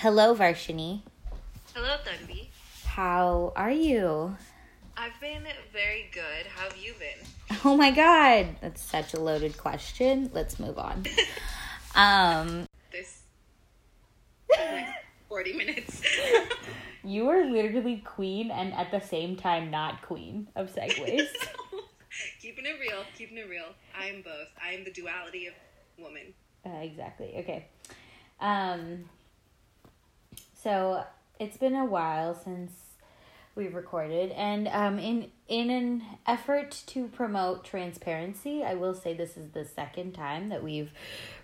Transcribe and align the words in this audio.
Hello, 0.00 0.34
Varshini. 0.34 1.02
Hello, 1.74 1.94
Tanvi. 2.02 2.46
How 2.86 3.52
are 3.54 3.70
you? 3.70 4.34
I've 4.96 5.20
been 5.20 5.42
very 5.74 6.08
good. 6.10 6.46
How 6.46 6.70
have 6.70 6.76
you 6.78 6.94
been? 6.98 7.58
Oh 7.66 7.76
my 7.76 7.90
god, 7.90 8.56
that's 8.62 8.80
such 8.80 9.12
a 9.12 9.20
loaded 9.20 9.58
question. 9.58 10.30
Let's 10.32 10.58
move 10.58 10.78
on. 10.78 11.04
um, 11.94 12.64
This 12.90 13.24
like 14.48 14.86
40 15.28 15.52
minutes. 15.52 16.00
you 17.04 17.28
are 17.28 17.44
literally 17.44 17.98
queen 17.98 18.50
and 18.50 18.72
at 18.72 18.90
the 18.90 19.00
same 19.00 19.36
time 19.36 19.70
not 19.70 20.00
queen 20.00 20.48
of 20.56 20.74
segues. 20.74 21.28
keeping 22.40 22.64
it 22.64 22.80
real, 22.80 23.04
keeping 23.18 23.36
it 23.36 23.50
real. 23.50 23.68
I 23.94 24.06
am 24.06 24.22
both. 24.22 24.48
I 24.66 24.72
am 24.72 24.84
the 24.84 24.92
duality 24.92 25.48
of 25.48 25.52
woman. 25.98 26.32
Uh, 26.64 26.78
exactly. 26.78 27.34
Okay. 27.36 27.66
Um. 28.40 29.04
So 30.62 31.04
it's 31.38 31.56
been 31.56 31.74
a 31.74 31.86
while 31.86 32.34
since 32.34 32.72
we've 33.54 33.74
recorded, 33.74 34.30
and 34.32 34.68
um, 34.68 34.98
in 34.98 35.30
in 35.48 35.70
an 35.70 36.02
effort 36.26 36.82
to 36.88 37.08
promote 37.08 37.64
transparency, 37.64 38.62
I 38.62 38.74
will 38.74 38.94
say 38.94 39.14
this 39.14 39.38
is 39.38 39.50
the 39.52 39.64
second 39.64 40.12
time 40.12 40.50
that 40.50 40.62
we've 40.62 40.90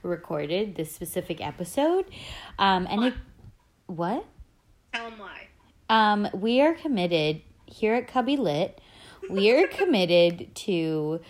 recorded 0.03 0.77
this 0.77 0.93
specific 0.95 1.41
episode. 1.41 2.05
Um, 2.59 2.87
and 2.91 3.05
it, 3.05 3.15
what? 3.87 4.27
Tell 4.93 5.11
them 5.11 5.19
why. 5.19 5.49
Um, 5.89 6.29
we 6.35 6.61
are 6.61 6.75
committed 6.75 7.41
here 7.65 7.95
at 7.95 8.09
Cubby 8.09 8.37
Lit. 8.37 8.81
We 9.31 9.51
are 9.53 9.67
committed 9.67 10.55
to 10.57 11.21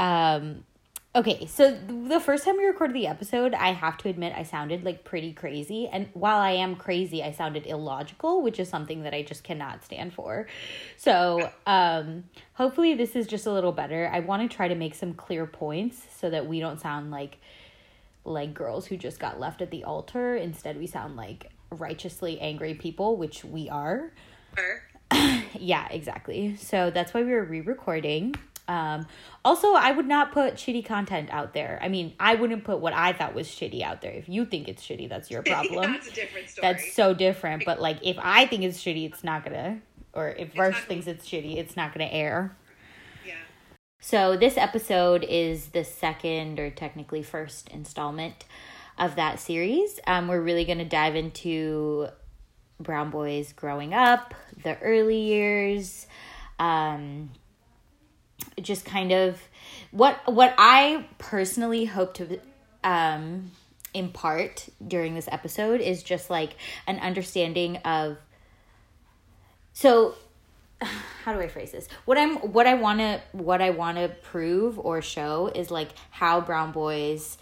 um 0.00 0.64
okay, 1.14 1.46
so 1.46 1.76
the 1.86 2.18
first 2.18 2.44
time 2.44 2.56
we 2.56 2.64
recorded 2.64 2.96
the 2.96 3.06
episode, 3.06 3.54
I 3.54 3.72
have 3.72 3.96
to 3.98 4.08
admit 4.08 4.32
I 4.36 4.42
sounded 4.42 4.84
like 4.84 5.04
pretty 5.04 5.32
crazy. 5.32 5.88
And 5.88 6.08
while 6.12 6.38
I 6.38 6.52
am 6.52 6.76
crazy, 6.76 7.22
I 7.22 7.32
sounded 7.32 7.66
illogical, 7.66 8.42
which 8.42 8.58
is 8.58 8.68
something 8.68 9.02
that 9.04 9.14
I 9.14 9.22
just 9.22 9.44
cannot 9.44 9.84
stand 9.84 10.12
for. 10.12 10.46
So, 10.96 11.50
um 11.66 12.24
hopefully 12.54 12.94
this 12.94 13.16
is 13.16 13.26
just 13.26 13.46
a 13.46 13.52
little 13.52 13.72
better. 13.72 14.10
I 14.12 14.20
want 14.20 14.48
to 14.48 14.56
try 14.56 14.68
to 14.68 14.74
make 14.74 14.94
some 14.94 15.14
clear 15.14 15.46
points 15.46 16.02
so 16.16 16.30
that 16.30 16.46
we 16.46 16.60
don't 16.60 16.80
sound 16.80 17.10
like 17.10 17.38
like 18.24 18.54
girls 18.54 18.86
who 18.86 18.96
just 18.96 19.20
got 19.20 19.38
left 19.38 19.60
at 19.60 19.70
the 19.70 19.84
altar. 19.84 20.36
Instead, 20.36 20.78
we 20.78 20.86
sound 20.86 21.16
like 21.16 21.50
righteously 21.70 22.40
angry 22.40 22.74
people, 22.74 23.16
which 23.16 23.44
we 23.44 23.68
are. 23.68 24.12
Her. 24.56 24.82
Yeah, 25.56 25.86
exactly. 25.90 26.56
So 26.56 26.90
that's 26.90 27.14
why 27.14 27.22
we 27.22 27.30
were 27.30 27.44
re-recording. 27.44 28.34
Um, 28.66 29.06
also, 29.44 29.74
I 29.74 29.90
would 29.92 30.06
not 30.06 30.32
put 30.32 30.54
shitty 30.54 30.84
content 30.86 31.28
out 31.30 31.52
there. 31.52 31.78
I 31.82 31.88
mean, 31.88 32.14
I 32.18 32.34
wouldn't 32.34 32.64
put 32.64 32.80
what 32.80 32.92
I 32.94 33.12
thought 33.12 33.34
was 33.34 33.46
shitty 33.48 33.82
out 33.82 34.00
there. 34.00 34.12
If 34.12 34.28
you 34.28 34.44
think 34.46 34.68
it's 34.68 34.82
shitty, 34.82 35.08
that's 35.08 35.30
your 35.30 35.42
problem. 35.46 35.92
That's 35.92 36.08
a 36.08 36.12
different 36.12 36.48
story. 36.48 36.72
that's 36.72 36.94
so 36.94 37.12
different. 37.12 37.64
But 37.66 37.80
like, 37.80 37.98
if 38.02 38.16
I 38.18 38.46
think 38.46 38.62
it's 38.62 38.78
shitty, 38.82 39.04
it's 39.06 39.22
not 39.22 39.44
gonna. 39.44 39.80
Or 40.12 40.28
if 40.30 40.54
Versh 40.54 40.72
not- 40.72 40.82
thinks 40.84 41.06
it's 41.06 41.28
shitty, 41.28 41.56
it's 41.56 41.76
not 41.76 41.92
gonna 41.92 42.10
air. 42.10 42.56
yeah. 43.26 43.34
So 44.00 44.36
this 44.36 44.56
episode 44.56 45.24
is 45.28 45.68
the 45.68 45.84
second 45.84 46.58
or 46.60 46.70
technically 46.70 47.22
first 47.22 47.68
installment 47.68 48.44
of 48.96 49.16
that 49.16 49.40
series. 49.40 49.98
Um, 50.06 50.28
we're 50.28 50.40
really 50.40 50.64
going 50.64 50.78
to 50.78 50.84
dive 50.84 51.16
into 51.16 52.06
brown 52.78 53.10
boys 53.10 53.52
growing 53.52 53.92
up, 53.92 54.34
the 54.62 54.78
early 54.80 55.18
years, 55.18 56.06
um, 56.60 57.30
just 58.60 58.84
kind 58.84 59.12
of 59.12 59.40
what 59.90 60.20
what 60.32 60.54
I 60.58 61.06
personally 61.18 61.84
hope 61.84 62.14
to 62.14 62.40
um, 62.82 63.50
impart 63.94 64.68
during 64.86 65.14
this 65.14 65.28
episode 65.30 65.80
is 65.80 66.02
just 66.02 66.30
like 66.30 66.56
an 66.86 66.98
understanding 66.98 67.76
of 67.78 68.18
so 69.72 70.14
how 71.24 71.32
do 71.32 71.40
I 71.40 71.48
phrase 71.48 71.72
this? 71.72 71.88
What 72.04 72.18
I'm 72.18 72.36
what 72.36 72.66
I 72.66 72.74
want 72.74 73.00
to 73.00 73.20
what 73.32 73.62
I 73.62 73.70
want 73.70 73.98
to 73.98 74.08
prove 74.08 74.78
or 74.78 75.00
show 75.02 75.50
is 75.54 75.70
like 75.70 75.90
how 76.10 76.40
brown 76.40 76.72
boys 76.72 77.38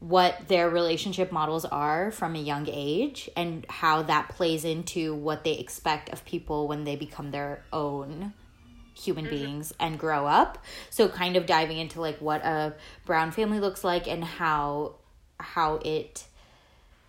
what 0.00 0.48
their 0.48 0.68
relationship 0.68 1.30
models 1.30 1.64
are 1.64 2.10
from 2.10 2.34
a 2.34 2.38
young 2.38 2.68
age 2.68 3.30
and 3.36 3.64
how 3.68 4.02
that 4.02 4.28
plays 4.30 4.64
into 4.64 5.14
what 5.14 5.44
they 5.44 5.52
expect 5.52 6.10
of 6.10 6.24
people 6.24 6.66
when 6.66 6.82
they 6.82 6.96
become 6.96 7.30
their 7.30 7.62
own 7.72 8.32
human 9.02 9.28
beings 9.28 9.72
and 9.80 9.98
grow 9.98 10.26
up. 10.26 10.58
So 10.90 11.08
kind 11.08 11.36
of 11.36 11.46
diving 11.46 11.78
into 11.78 12.00
like 12.00 12.18
what 12.18 12.44
a 12.44 12.74
brown 13.04 13.32
family 13.32 13.60
looks 13.60 13.84
like 13.84 14.06
and 14.06 14.24
how 14.24 14.96
how 15.38 15.80
it 15.84 16.24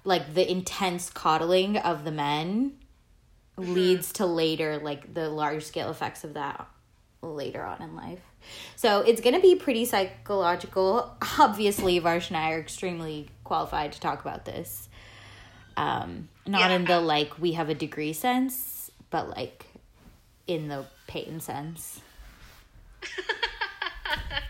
like 0.04 0.34
the 0.34 0.50
intense 0.50 1.10
coddling 1.10 1.78
of 1.78 2.04
the 2.04 2.12
men 2.12 2.74
leads 3.58 4.14
to 4.14 4.26
later 4.26 4.80
like 4.80 5.14
the 5.14 5.30
large 5.30 5.64
scale 5.64 5.90
effects 5.90 6.24
of 6.24 6.34
that 6.34 6.68
later 7.22 7.64
on 7.64 7.82
in 7.82 7.96
life. 7.96 8.20
So 8.76 9.02
it's 9.02 9.22
going 9.22 9.36
to 9.36 9.42
be 9.42 9.56
pretty 9.56 9.86
psychological. 9.86 11.16
Obviously, 11.40 12.00
Varsh 12.00 12.30
and 12.30 12.38
I 12.38 12.52
are 12.52 12.60
extremely 12.60 13.30
qualified 13.44 13.94
to 13.94 14.00
talk 14.00 14.22
about 14.22 14.46
this. 14.46 14.90
Um, 15.78 16.30
not 16.46 16.72
in 16.72 16.86
the 16.86 17.00
like 17.00 17.40
we 17.40 17.54
have 17.54 17.70
a 17.70 17.74
degree 17.74 18.14
sense, 18.14 18.92
but 19.10 19.30
like 19.30 19.66
in 20.46 20.68
the 20.68 20.86
pain 21.14 21.40
sense. 21.40 22.02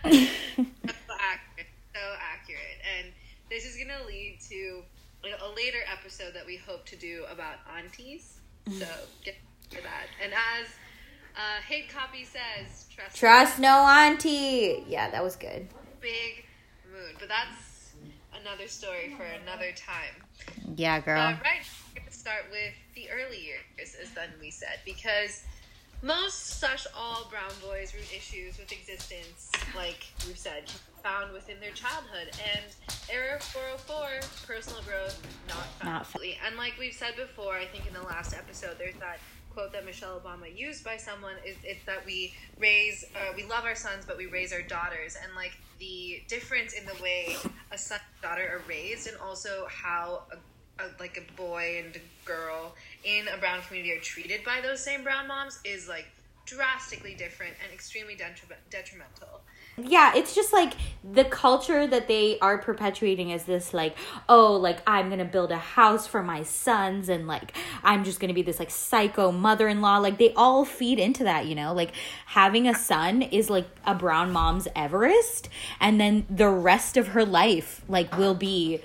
So 0.06 1.14
accurate. 1.20 1.68
So 1.94 2.00
accurate. 2.20 2.78
And 2.98 3.12
this 3.50 3.64
is 3.64 3.76
going 3.76 3.88
to 3.88 4.06
lead 4.06 4.38
to 4.50 4.82
a 5.24 5.48
later 5.56 5.78
episode 5.90 6.34
that 6.34 6.46
we 6.46 6.56
hope 6.56 6.84
to 6.86 6.96
do 6.96 7.24
about 7.30 7.56
aunties. 7.76 8.38
So 8.78 8.86
get 9.24 9.36
for 9.70 9.80
that. 9.82 10.06
And 10.22 10.32
as 10.32 10.68
uh, 11.36 11.60
Hate 11.66 11.88
Copy 11.88 12.24
says, 12.24 12.86
trust, 12.94 13.16
Trust 13.16 13.58
no 13.58 13.74
auntie. 13.86 14.84
Yeah, 14.88 15.10
that 15.10 15.22
was 15.22 15.36
good. 15.36 15.68
big 16.00 16.44
moon. 16.92 17.14
But 17.18 17.28
that's 17.28 17.92
another 18.40 18.68
story 18.68 19.14
for 19.16 19.24
another 19.24 19.72
time. 19.76 20.14
Yeah, 20.76 21.00
girl. 21.00 21.20
Uh, 21.20 21.30
right, 21.42 21.64
we're 21.94 22.00
going 22.00 22.10
to 22.10 22.16
start 22.16 22.44
with 22.50 22.74
the 22.94 23.10
early 23.10 23.40
years, 23.42 23.96
as 24.00 24.10
then 24.10 24.28
we 24.40 24.50
said, 24.50 24.78
because 24.84 25.42
most 26.04 26.60
slash 26.60 26.86
all 26.94 27.26
brown 27.30 27.50
boys 27.62 27.94
root 27.94 28.06
issues 28.14 28.58
with 28.58 28.70
existence, 28.70 29.50
like 29.74 30.04
we've 30.26 30.38
said, 30.38 30.70
found 31.02 31.32
within 31.32 31.58
their 31.60 31.70
childhood. 31.70 32.28
And 32.54 32.64
Error 33.10 33.38
404, 33.40 34.46
personal 34.46 34.82
growth, 34.82 35.20
not 35.48 35.64
found. 35.78 35.94
Not 35.94 36.06
found. 36.06 36.24
And 36.46 36.56
like 36.56 36.74
we've 36.78 36.92
said 36.92 37.16
before, 37.16 37.56
I 37.56 37.64
think 37.64 37.86
in 37.86 37.94
the 37.94 38.02
last 38.02 38.34
episode, 38.34 38.76
there's 38.78 38.96
that 38.96 39.18
quote 39.54 39.72
that 39.72 39.86
Michelle 39.86 40.20
Obama 40.20 40.54
used 40.54 40.84
by 40.84 40.96
someone 40.98 41.36
is 41.46 41.56
it's 41.64 41.84
that 41.86 42.04
we 42.04 42.34
raise, 42.58 43.04
uh, 43.14 43.32
we 43.34 43.44
love 43.44 43.64
our 43.64 43.76
sons, 43.76 44.04
but 44.06 44.18
we 44.18 44.26
raise 44.26 44.52
our 44.52 44.62
daughters. 44.62 45.16
And 45.22 45.34
like 45.34 45.52
the 45.78 46.22
difference 46.28 46.74
in 46.74 46.84
the 46.84 47.02
way 47.02 47.36
a 47.72 47.78
son 47.78 47.98
and 48.00 48.22
daughter 48.22 48.42
are 48.42 48.68
raised, 48.68 49.06
and 49.06 49.16
also 49.18 49.66
how 49.70 50.24
a, 50.32 50.36
a, 50.78 50.84
like 51.00 51.16
a 51.16 51.32
boy 51.40 51.82
and 51.84 51.96
a 51.96 52.26
girl 52.26 52.74
in 53.04 53.28
a 53.28 53.38
brown 53.38 53.60
community 53.62 53.92
are 53.92 54.00
treated 54.00 54.44
by 54.44 54.60
those 54.62 54.82
same 54.82 55.02
brown 55.02 55.28
moms 55.28 55.60
is 55.64 55.88
like 55.88 56.06
drastically 56.46 57.14
different 57.14 57.54
and 57.64 57.72
extremely 57.72 58.14
detri- 58.14 58.56
detrimental. 58.68 59.40
yeah 59.78 60.12
it's 60.14 60.34
just 60.34 60.52
like 60.52 60.74
the 61.12 61.24
culture 61.24 61.86
that 61.86 62.06
they 62.06 62.38
are 62.40 62.58
perpetuating 62.58 63.30
is 63.30 63.44
this 63.44 63.72
like 63.72 63.96
oh 64.28 64.52
like 64.52 64.78
i'm 64.86 65.08
gonna 65.08 65.24
build 65.24 65.50
a 65.50 65.56
house 65.56 66.06
for 66.06 66.22
my 66.22 66.42
sons 66.42 67.08
and 67.08 67.26
like 67.26 67.56
i'm 67.82 68.04
just 68.04 68.20
gonna 68.20 68.34
be 68.34 68.42
this 68.42 68.58
like 68.58 68.70
psycho 68.70 69.32
mother-in-law 69.32 69.96
like 69.96 70.18
they 70.18 70.34
all 70.34 70.66
feed 70.66 70.98
into 70.98 71.24
that 71.24 71.46
you 71.46 71.54
know 71.54 71.72
like 71.72 71.92
having 72.26 72.68
a 72.68 72.74
son 72.74 73.22
is 73.22 73.48
like 73.48 73.66
a 73.86 73.94
brown 73.94 74.30
mom's 74.30 74.68
everest 74.76 75.48
and 75.80 75.98
then 75.98 76.26
the 76.28 76.48
rest 76.48 76.98
of 76.98 77.08
her 77.08 77.24
life 77.24 77.80
like 77.88 78.16
will 78.18 78.34
be 78.34 78.80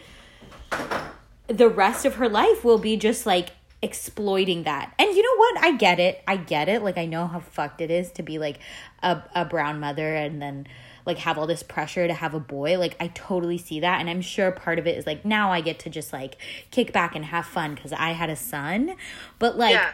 the 1.49 1.69
rest 1.69 2.05
of 2.05 2.15
her 2.15 2.29
life 2.29 2.63
will 2.63 2.77
be 2.77 2.95
just 2.95 3.25
like 3.25 3.49
exploiting 3.81 4.63
that. 4.63 4.93
And 4.99 5.15
you 5.15 5.23
know 5.23 5.37
what? 5.37 5.63
I 5.63 5.77
get 5.77 5.99
it. 5.99 6.21
I 6.27 6.37
get 6.37 6.69
it. 6.69 6.83
Like 6.83 6.97
I 6.97 7.05
know 7.05 7.27
how 7.27 7.39
fucked 7.39 7.81
it 7.81 7.89
is 7.91 8.11
to 8.13 8.23
be 8.23 8.37
like 8.37 8.59
a 9.01 9.23
a 9.35 9.45
brown 9.45 9.79
mother 9.79 10.15
and 10.15 10.41
then 10.41 10.67
like 11.05 11.17
have 11.19 11.37
all 11.37 11.47
this 11.47 11.63
pressure 11.63 12.07
to 12.07 12.13
have 12.13 12.33
a 12.33 12.39
boy. 12.39 12.77
Like 12.77 12.95
I 12.99 13.07
totally 13.07 13.57
see 13.57 13.79
that 13.79 13.99
and 13.99 14.09
I'm 14.09 14.21
sure 14.21 14.51
part 14.51 14.79
of 14.79 14.87
it 14.87 14.97
is 14.97 15.05
like 15.07 15.25
now 15.25 15.51
I 15.51 15.61
get 15.61 15.79
to 15.79 15.89
just 15.89 16.13
like 16.13 16.37
kick 16.71 16.93
back 16.93 17.15
and 17.15 17.25
have 17.25 17.45
fun 17.45 17.75
cuz 17.75 17.93
I 17.93 18.11
had 18.11 18.29
a 18.29 18.35
son. 18.35 18.95
But 19.39 19.57
like 19.57 19.73
yeah, 19.73 19.93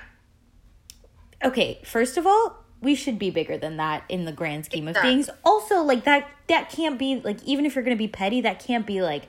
okay, 1.44 1.80
first 1.84 2.18
of 2.18 2.26
all, 2.28 2.66
we 2.82 2.96
should 2.96 3.18
be 3.18 3.30
bigger 3.30 3.58
than 3.58 3.78
that 3.78 4.04
in 4.10 4.26
the 4.26 4.32
grand 4.32 4.66
scheme 4.66 4.88
of 4.88 4.92
Exactly. 4.92 5.12
things. 5.12 5.30
Also, 5.44 5.82
like 5.82 6.04
that 6.04 6.30
that 6.48 6.70
can't 6.70 7.00
be 7.00 7.22
like 7.22 7.42
even 7.44 7.66
if 7.66 7.76
you're 7.76 7.84
going 7.84 7.96
to 7.96 8.02
be 8.02 8.08
petty, 8.08 8.42
that 8.42 8.60
can't 8.60 8.86
be 8.86 9.02
like 9.02 9.28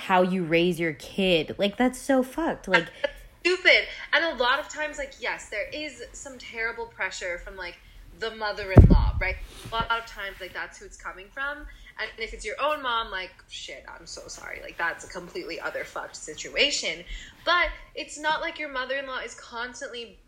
how 0.00 0.22
you 0.22 0.44
raise 0.44 0.80
your 0.80 0.94
kid. 0.94 1.54
Like 1.58 1.76
that's 1.76 1.98
so 1.98 2.22
fucked. 2.22 2.68
Like 2.68 2.88
stupid. 3.40 3.86
And 4.12 4.24
a 4.24 4.42
lot 4.42 4.58
of 4.60 4.68
times, 4.68 4.98
like, 4.98 5.14
yes, 5.20 5.48
there 5.48 5.68
is 5.72 6.04
some 6.12 6.38
terrible 6.38 6.86
pressure 6.86 7.38
from 7.38 7.56
like 7.56 7.76
the 8.18 8.34
mother-in-law, 8.34 9.16
right? 9.20 9.36
A 9.70 9.74
lot 9.74 9.90
of 9.90 10.06
times, 10.06 10.36
like 10.40 10.52
that's 10.52 10.78
who 10.78 10.84
it's 10.84 10.96
coming 10.96 11.26
from, 11.32 11.58
And 11.98 12.10
if 12.18 12.34
it's 12.34 12.44
your 12.44 12.56
own 12.60 12.82
mom, 12.82 13.10
like, 13.10 13.30
shit, 13.48 13.84
I'm 13.88 14.06
so 14.06 14.22
sorry. 14.28 14.60
Like, 14.62 14.76
that's 14.76 15.04
a 15.04 15.08
completely 15.08 15.58
other 15.60 15.84
fucked 15.84 16.16
situation. 16.16 17.04
But 17.44 17.68
it's 17.94 18.18
not 18.18 18.40
like 18.40 18.58
your 18.58 18.70
mother 18.70 18.96
in 18.96 19.06
law 19.06 19.20
is 19.20 19.34
constantly, 19.34 20.18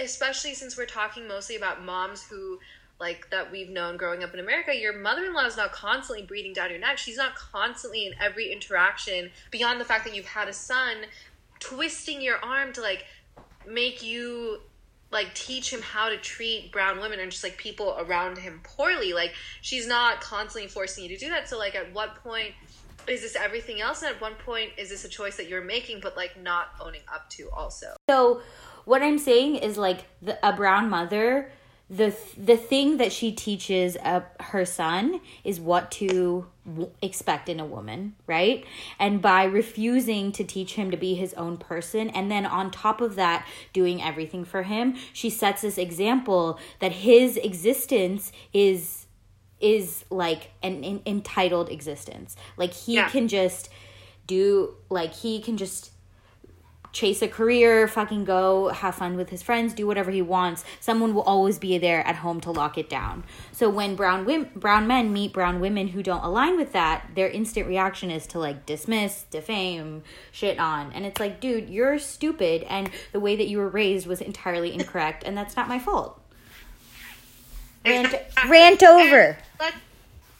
especially 0.00 0.54
since 0.54 0.76
we're 0.76 0.86
talking 0.86 1.26
mostly 1.26 1.56
about 1.56 1.84
moms 1.84 2.22
who, 2.22 2.58
like, 3.00 3.30
that 3.30 3.50
we've 3.50 3.70
known 3.70 3.96
growing 3.96 4.22
up 4.22 4.32
in 4.34 4.40
America, 4.40 4.74
your 4.74 4.96
mother 4.96 5.24
in 5.24 5.34
law 5.34 5.44
is 5.44 5.56
not 5.56 5.72
constantly 5.72 6.24
breathing 6.24 6.52
down 6.52 6.70
your 6.70 6.78
neck. 6.78 6.98
She's 6.98 7.16
not 7.16 7.34
constantly 7.34 8.06
in 8.06 8.12
every 8.20 8.52
interaction, 8.52 9.30
beyond 9.50 9.80
the 9.80 9.84
fact 9.84 10.04
that 10.04 10.14
you've 10.14 10.26
had 10.26 10.48
a 10.48 10.52
son, 10.52 10.98
twisting 11.58 12.20
your 12.20 12.36
arm 12.44 12.72
to, 12.74 12.80
like, 12.80 13.04
make 13.66 14.02
you 14.02 14.60
like 15.10 15.34
teach 15.34 15.72
him 15.72 15.82
how 15.82 16.08
to 16.08 16.16
treat 16.16 16.72
brown 16.72 16.98
women 16.98 17.20
and 17.20 17.30
just 17.30 17.44
like 17.44 17.56
people 17.58 17.96
around 18.00 18.38
him 18.38 18.60
poorly. 18.64 19.12
Like 19.12 19.34
she's 19.60 19.86
not 19.86 20.20
constantly 20.20 20.68
forcing 20.68 21.04
you 21.04 21.10
to 21.10 21.18
do 21.18 21.28
that. 21.28 21.48
So 21.48 21.58
like 21.58 21.74
at 21.74 21.92
what 21.92 22.16
point 22.16 22.54
is 23.06 23.20
this 23.20 23.36
everything 23.36 23.80
else? 23.80 24.02
And 24.02 24.14
at 24.14 24.20
one 24.20 24.34
point 24.34 24.70
is 24.78 24.88
this 24.88 25.04
a 25.04 25.08
choice 25.08 25.36
that 25.36 25.48
you're 25.48 25.62
making 25.62 26.00
but 26.00 26.16
like 26.16 26.40
not 26.40 26.68
owning 26.80 27.02
up 27.12 27.28
to 27.30 27.50
also? 27.50 27.94
So 28.08 28.40
what 28.84 29.02
I'm 29.02 29.18
saying 29.18 29.56
is 29.56 29.76
like 29.76 30.04
the, 30.22 30.38
a 30.46 30.52
brown 30.54 30.88
mother 30.88 31.52
the 31.92 32.16
the 32.38 32.56
thing 32.56 32.96
that 32.96 33.12
she 33.12 33.32
teaches 33.32 33.98
uh, 33.98 34.22
her 34.40 34.64
son 34.64 35.20
is 35.44 35.60
what 35.60 35.90
to 35.90 36.46
w- 36.66 36.90
expect 37.02 37.50
in 37.50 37.60
a 37.60 37.66
woman, 37.66 38.14
right? 38.26 38.64
And 38.98 39.20
by 39.20 39.44
refusing 39.44 40.32
to 40.32 40.42
teach 40.42 40.72
him 40.72 40.90
to 40.90 40.96
be 40.96 41.14
his 41.14 41.34
own 41.34 41.58
person 41.58 42.08
and 42.08 42.30
then 42.30 42.46
on 42.46 42.70
top 42.70 43.02
of 43.02 43.14
that 43.16 43.46
doing 43.74 44.02
everything 44.02 44.46
for 44.46 44.62
him, 44.62 44.96
she 45.12 45.28
sets 45.28 45.60
this 45.60 45.76
example 45.76 46.58
that 46.80 46.92
his 46.92 47.36
existence 47.36 48.32
is 48.54 49.06
is 49.60 50.06
like 50.08 50.50
an, 50.62 50.82
an 50.84 51.02
entitled 51.04 51.68
existence. 51.68 52.36
Like 52.56 52.72
he 52.72 52.94
yeah. 52.94 53.10
can 53.10 53.28
just 53.28 53.68
do 54.26 54.76
like 54.88 55.12
he 55.12 55.42
can 55.42 55.58
just 55.58 55.91
chase 56.92 57.22
a 57.22 57.28
career, 57.28 57.88
fucking 57.88 58.24
go 58.24 58.68
have 58.68 58.94
fun 58.94 59.16
with 59.16 59.30
his 59.30 59.42
friends, 59.42 59.72
do 59.72 59.86
whatever 59.86 60.10
he 60.10 60.20
wants. 60.20 60.64
Someone 60.78 61.14
will 61.14 61.22
always 61.22 61.58
be 61.58 61.78
there 61.78 62.06
at 62.06 62.16
home 62.16 62.40
to 62.42 62.50
lock 62.50 62.76
it 62.76 62.90
down. 62.90 63.24
So 63.50 63.70
when 63.70 63.96
brown 63.96 64.24
women, 64.26 64.50
brown 64.54 64.86
men 64.86 65.12
meet 65.12 65.32
brown 65.32 65.60
women 65.60 65.88
who 65.88 66.02
don't 66.02 66.22
align 66.22 66.56
with 66.56 66.72
that, 66.72 67.08
their 67.14 67.28
instant 67.28 67.66
reaction 67.66 68.10
is 68.10 68.26
to 68.28 68.38
like 68.38 68.66
dismiss, 68.66 69.24
defame, 69.30 70.02
shit 70.30 70.58
on. 70.58 70.92
And 70.92 71.06
it's 71.06 71.18
like, 71.18 71.40
dude, 71.40 71.70
you're 71.70 71.98
stupid 71.98 72.62
and 72.64 72.90
the 73.12 73.20
way 73.20 73.36
that 73.36 73.48
you 73.48 73.58
were 73.58 73.68
raised 73.68 74.06
was 74.06 74.20
entirely 74.20 74.74
incorrect 74.74 75.24
and 75.24 75.36
that's 75.36 75.56
not 75.56 75.68
my 75.68 75.78
fault. 75.78 76.20
Rant, 77.86 78.14
rant 78.48 78.82
over. 78.82 79.38
Let's, 79.58 79.76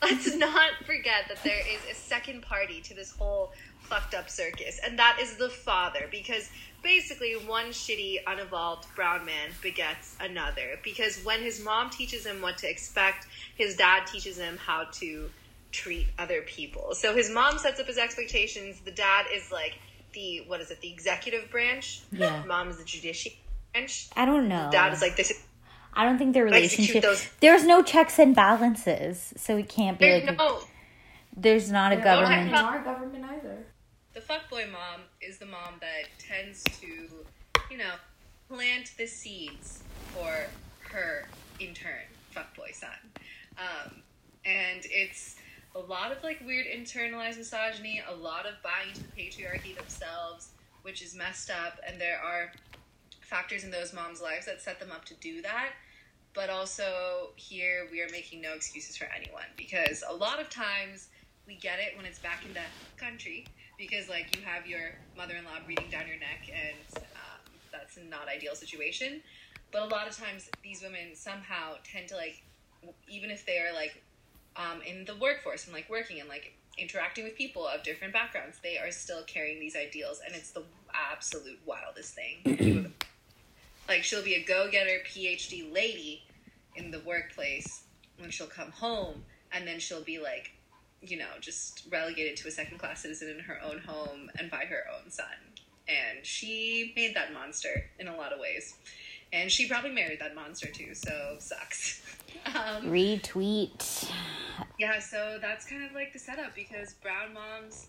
let's 0.03 0.37
not 0.37 0.73
forget 0.85 1.25
that 1.29 1.43
there 1.43 1.59
is 1.59 1.81
a 1.91 1.95
second 1.95 2.43
party 2.43 2.81
to 2.83 2.95
this 2.95 3.11
whole 3.11 3.53
fucked 3.93 4.15
up 4.15 4.31
circus, 4.31 4.81
and 4.83 4.99
that 4.99 5.19
is 5.21 5.37
the 5.37 5.50
father, 5.50 6.09
because 6.11 6.49
basically 6.83 7.35
one 7.35 7.67
shitty, 7.67 8.17
unevolved 8.27 8.87
brown 8.97 9.25
man 9.27 9.50
begets 9.62 10.17
another. 10.19 10.79
Because 10.83 11.23
when 11.25 11.43
his 11.43 11.62
mom 11.62 11.91
teaches 11.91 12.25
him 12.25 12.41
what 12.41 12.56
to 12.59 12.71
expect, 12.71 13.27
his 13.55 13.77
dad 13.77 14.06
teaches 14.06 14.39
him 14.39 14.56
how 14.56 14.85
to 14.93 15.31
treat 15.73 16.06
other 16.19 16.43
people. 16.43 16.94
So 16.94 17.15
his 17.15 17.31
mom 17.31 17.59
sets 17.59 17.81
up 17.81 17.87
his 17.87 17.99
expectations. 17.99 18.81
The 18.81 18.93
dad 18.93 19.27
is 19.35 19.53
like 19.53 19.75
the 20.15 20.44
what 20.47 20.61
is 20.61 20.71
it? 20.71 20.81
The 20.81 20.91
executive 20.91 21.50
branch. 21.50 22.03
Yeah. 22.12 22.44
Mom 22.47 22.69
is 22.69 22.79
the 22.79 22.85
judiciary 22.85 23.39
branch. 23.73 24.09
I 24.17 24.25
don't 24.25 24.49
know. 24.49 24.67
The 24.67 24.73
dad 24.73 24.93
is 24.93 25.03
like 25.03 25.17
this. 25.17 25.33
I 25.94 26.05
don't 26.05 26.17
think 26.17 26.33
their 26.33 26.44
relationship. 26.44 27.03
Those... 27.03 27.29
There's 27.41 27.67
no 27.67 27.83
checks 27.83 28.19
and 28.19 28.35
balances, 28.35 29.35
so 29.37 29.59
it 29.59 29.69
can't 29.69 29.99
be 29.99 30.06
There's 30.06 30.25
like. 30.25 30.39
No. 30.39 30.61
There's 31.35 31.71
not 31.71 31.93
a 31.93 31.97
government. 31.97 32.50
Not 32.50 32.75
our 32.75 32.83
government 32.83 33.25
either 33.25 33.31
the 34.14 34.20
fuckboy 34.20 34.70
mom 34.70 35.03
is 35.20 35.38
the 35.38 35.47
mom 35.47 35.75
that 35.81 36.09
tends 36.19 36.62
to, 36.81 36.87
you 37.70 37.79
know, 37.79 37.94
plant 38.49 38.93
the 38.99 39.06
seeds 39.06 39.82
for 40.12 40.47
her, 40.91 41.26
in 41.59 41.73
turn, 41.73 42.05
fuckboy 42.35 42.75
son. 42.75 42.91
Um, 43.56 44.03
and 44.44 44.82
it's 44.85 45.37
a 45.75 45.79
lot 45.79 46.12
of 46.12 46.23
like 46.23 46.43
weird 46.44 46.67
internalized 46.67 47.38
misogyny, 47.38 48.03
a 48.06 48.14
lot 48.14 48.47
of 48.47 48.55
buying 48.62 48.88
into 48.88 49.03
the 49.03 49.09
patriarchy 49.09 49.75
themselves, 49.75 50.50
which 50.82 51.03
is 51.03 51.15
messed 51.15 51.50
up. 51.50 51.79
And 51.87 51.99
there 51.99 52.20
are 52.23 52.53
factors 53.23 53.65
in 53.65 53.70
those 53.70 53.94
moms' 53.94 54.20
lives 54.20 54.44
that 54.44 54.61
set 54.61 54.79
them 54.79 54.93
up 54.93 55.06
to 55.06 55.15
do 55.15 55.41
that. 55.43 55.70
But 56.35 56.50
also, 56.50 57.31
here 57.37 57.88
we 57.91 58.00
are 58.00 58.08
making 58.11 58.43
no 58.43 58.53
excuses 58.53 58.97
for 58.97 59.06
anyone 59.17 59.44
because 59.56 60.03
a 60.06 60.15
lot 60.15 60.41
of 60.41 60.50
times 60.50 61.08
we 61.47 61.56
get 61.56 61.79
it 61.79 61.97
when 61.97 62.06
it's 62.06 62.19
back 62.19 62.44
in 62.47 62.55
the 62.55 62.61
country 62.97 63.47
because 63.88 64.08
like 64.08 64.37
you 64.37 64.43
have 64.44 64.67
your 64.67 64.94
mother-in-law 65.17 65.58
breathing 65.67 65.90
down 65.90 66.06
your 66.06 66.19
neck 66.19 66.49
and 66.49 66.76
um, 66.96 67.52
that's 67.73 67.99
not 68.08 68.29
ideal 68.29 68.55
situation. 68.55 69.20
But 69.73 69.82
a 69.82 69.87
lot 69.87 70.06
of 70.06 70.17
times 70.17 70.49
these 70.62 70.82
women 70.82 71.14
somehow 71.14 71.75
tend 71.82 72.08
to 72.08 72.17
like 72.17 72.43
even 73.08 73.31
if 73.31 73.44
they 73.44 73.58
are 73.58 73.73
like 73.75 74.00
um, 74.56 74.82
in 74.82 75.05
the 75.05 75.17
workforce 75.17 75.64
and 75.64 75.75
like 75.75 75.90
working 75.90 76.20
and 76.20 76.29
like 76.29 76.55
interacting 76.79 77.25
with 77.25 77.37
people 77.37 77.67
of 77.67 77.82
different 77.82 78.12
backgrounds 78.14 78.58
they 78.62 78.79
are 78.79 78.90
still 78.90 79.23
carrying 79.25 79.61
these 79.61 79.76
ideals 79.76 80.23
and 80.25 80.34
it's 80.34 80.52
the 80.52 80.62
absolute 80.94 81.58
wildest 81.67 82.14
thing. 82.14 82.93
Like 83.88 84.05
she'll 84.05 84.23
be 84.23 84.34
a 84.34 84.44
go-getter 84.44 85.00
phd 85.05 85.75
lady 85.75 86.23
in 86.76 86.93
the 86.93 87.00
workplace 87.00 87.82
when 88.17 88.31
she'll 88.31 88.46
come 88.46 88.70
home 88.70 89.25
and 89.50 89.67
then 89.67 89.81
she'll 89.81 90.05
be 90.05 90.19
like 90.20 90.52
you 91.03 91.17
know, 91.17 91.29
just 91.41 91.87
relegated 91.91 92.37
to 92.39 92.49
a 92.49 92.51
second 92.51 92.79
class 92.79 93.03
citizen 93.03 93.31
in 93.31 93.41
her 93.41 93.59
own 93.63 93.79
home 93.79 94.31
and 94.39 94.51
by 94.51 94.65
her 94.65 94.85
own 94.97 95.11
son. 95.11 95.27
And 95.89 96.25
she 96.25 96.93
made 96.95 97.17
that 97.17 97.33
monster 97.33 97.91
in 97.99 98.09
a 98.09 98.17
lot 98.17 98.33
of 98.33 98.39
ways. 98.39 98.75
And 99.33 99.51
she 99.51 99.67
probably 99.67 99.91
married 99.91 100.21
that 100.21 100.35
monster 100.35 100.69
too, 100.69 100.95
so 100.95 101.37
sucks. 101.39 102.03
Um, 102.47 102.87
Retweet. 102.87 104.11
Yeah, 104.79 104.99
so 104.99 105.39
that's 105.41 105.65
kind 105.65 105.85
of 105.85 105.93
like 105.93 106.13
the 106.13 106.19
setup 106.19 106.57
because 106.57 106.95
brown 106.95 107.35
moms, 107.35 107.87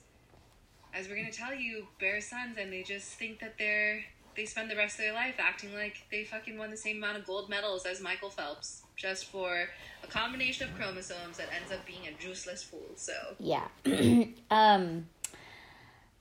as 0.93 1.07
we're 1.07 1.15
going 1.15 1.31
to 1.31 1.35
tell 1.35 1.55
you, 1.55 1.87
bear 1.99 2.21
sons 2.21 2.57
and 2.59 2.71
they 2.71 2.83
just 2.83 3.13
think 3.13 3.39
that 3.39 3.57
they're 3.57 4.03
they 4.35 4.45
spend 4.45 4.69
the 4.69 4.75
rest 4.75 4.99
of 4.99 5.05
their 5.05 5.13
life 5.13 5.35
acting 5.39 5.73
like 5.73 6.05
they 6.11 6.23
fucking 6.23 6.57
won 6.57 6.71
the 6.71 6.77
same 6.77 6.97
amount 6.97 7.17
of 7.17 7.25
gold 7.25 7.49
medals 7.49 7.85
as 7.85 8.01
Michael 8.01 8.29
Phelps 8.29 8.83
just 9.03 9.25
for 9.25 9.67
a 10.01 10.07
combination 10.07 10.69
of 10.69 10.75
chromosomes 10.75 11.37
that 11.37 11.47
ends 11.53 11.71
up 11.71 11.85
being 11.85 12.07
a 12.07 12.25
juiceless 12.25 12.63
fool. 12.63 12.87
So 12.95 13.13
yeah, 13.37 13.67
um, 14.49 15.07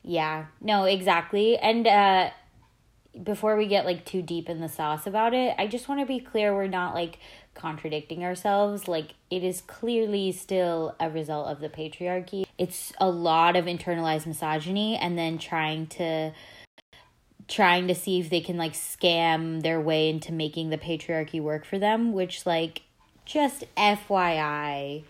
yeah, 0.02 0.46
no, 0.60 0.84
exactly. 0.84 1.56
And 1.56 1.86
uh, 1.86 2.30
before 3.22 3.56
we 3.56 3.68
get 3.68 3.86
like 3.86 4.04
too 4.04 4.20
deep 4.20 4.50
in 4.50 4.60
the 4.60 4.68
sauce 4.68 5.06
about 5.06 5.32
it, 5.32 5.54
I 5.58 5.68
just 5.68 5.88
want 5.88 6.00
to 6.00 6.06
be 6.06 6.18
clear: 6.18 6.54
we're 6.54 6.66
not 6.66 6.94
like 6.94 7.20
contradicting 7.54 8.24
ourselves. 8.24 8.88
Like 8.88 9.14
it 9.30 9.44
is 9.44 9.60
clearly 9.60 10.32
still 10.32 10.96
a 10.98 11.08
result 11.08 11.46
of 11.46 11.60
the 11.60 11.68
patriarchy. 11.68 12.44
It's 12.58 12.92
a 12.98 13.08
lot 13.08 13.54
of 13.54 13.66
internalized 13.66 14.26
misogyny, 14.26 14.96
and 14.96 15.16
then 15.16 15.38
trying 15.38 15.86
to 15.86 16.32
trying 17.52 17.86
to 17.86 17.94
see 17.94 18.18
if 18.18 18.30
they 18.30 18.40
can 18.40 18.56
like 18.56 18.72
scam 18.72 19.62
their 19.62 19.78
way 19.78 20.08
into 20.08 20.32
making 20.32 20.70
the 20.70 20.78
patriarchy 20.78 21.40
work 21.40 21.66
for 21.66 21.78
them, 21.78 22.12
which 22.12 22.46
like 22.46 22.82
just 23.26 23.64
FYI, 23.76 25.04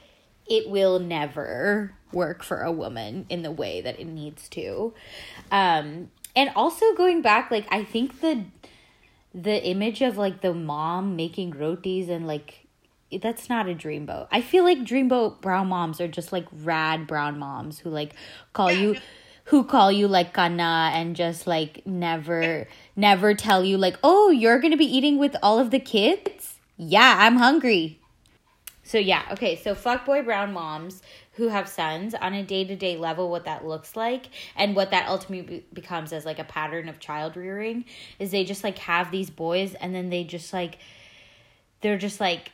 it 0.49 0.69
will 0.69 0.99
never 0.99 1.95
work 2.13 2.43
for 2.43 2.61
a 2.63 2.73
woman 2.73 3.27
in 3.29 3.43
the 3.43 3.51
way 3.53 3.81
that 3.81 4.01
it 4.01 4.07
needs 4.07 4.49
to. 4.49 4.93
Um 5.53 6.11
and 6.35 6.51
also 6.57 6.95
going 6.97 7.23
back 7.23 7.51
like 7.51 7.67
I 7.71 7.85
think 7.85 8.21
the 8.21 8.45
the 9.33 9.65
image 9.65 10.03
of 10.03 10.19
like 10.19 10.41
the 10.41 10.53
mom 10.53 11.15
making 11.15 11.53
rotis 11.53 12.09
and 12.09 12.27
like 12.27 12.67
that's 13.21 13.49
not 13.49 13.69
a 13.69 13.75
dreamboat. 13.75 14.27
I 14.33 14.41
feel 14.41 14.65
like 14.65 14.79
dreamboat 14.79 15.41
brown 15.41 15.69
moms 15.69 16.01
are 16.01 16.09
just 16.09 16.33
like 16.33 16.47
rad 16.53 17.07
brown 17.07 17.39
moms 17.39 17.79
who 17.79 17.91
like 17.91 18.15
call 18.53 18.73
you 18.73 18.97
who 19.45 19.65
call 19.65 19.91
you 19.91 20.09
like 20.09 20.33
kana 20.33 20.91
and 20.95 21.17
just 21.17 21.47
like 21.47 21.87
never 21.87 22.67
never 22.97 23.35
tell 23.35 23.65
you 23.65 23.77
like 23.77 23.99
oh 24.03 24.31
you're 24.31 24.61
gonna 24.61 24.77
be 24.77 24.97
eating 24.97 25.19
with 25.19 25.37
all 25.43 25.59
of 25.59 25.71
the 25.71 25.81
kids? 25.81 26.59
Yeah 26.77 27.17
i'm 27.21 27.37
hungry. 27.37 27.99
So 28.85 28.99
yeah 28.99 29.23
okay 29.33 29.57
so 29.57 29.75
fuck 29.75 30.05
boy 30.05 30.23
brown 30.23 30.53
moms 30.53 31.03
who 31.35 31.49
have 31.49 31.67
sons 31.67 32.15
on 32.15 32.35
a 32.35 32.43
day-to-day 32.43 32.97
level 32.97 33.31
what 33.31 33.47
that 33.47 33.67
looks 33.67 33.97
like 33.97 34.27
and 34.55 34.77
what 34.77 34.91
that 34.91 35.09
ultimately 35.09 35.65
becomes 35.73 36.13
as 36.13 36.27
like 36.27 36.39
a 36.39 36.45
pattern 36.45 36.89
of 36.89 36.99
child 36.99 37.37
rearing 37.37 37.85
is 38.19 38.31
they 38.31 38.45
just 38.45 38.63
like 38.63 38.79
have 38.79 39.11
these 39.11 39.31
boys 39.31 39.75
and 39.75 39.95
then 39.95 40.11
they 40.11 40.25
just 40.25 40.53
like 40.53 40.79
they're 41.81 41.99
just 41.99 42.21
like 42.21 42.53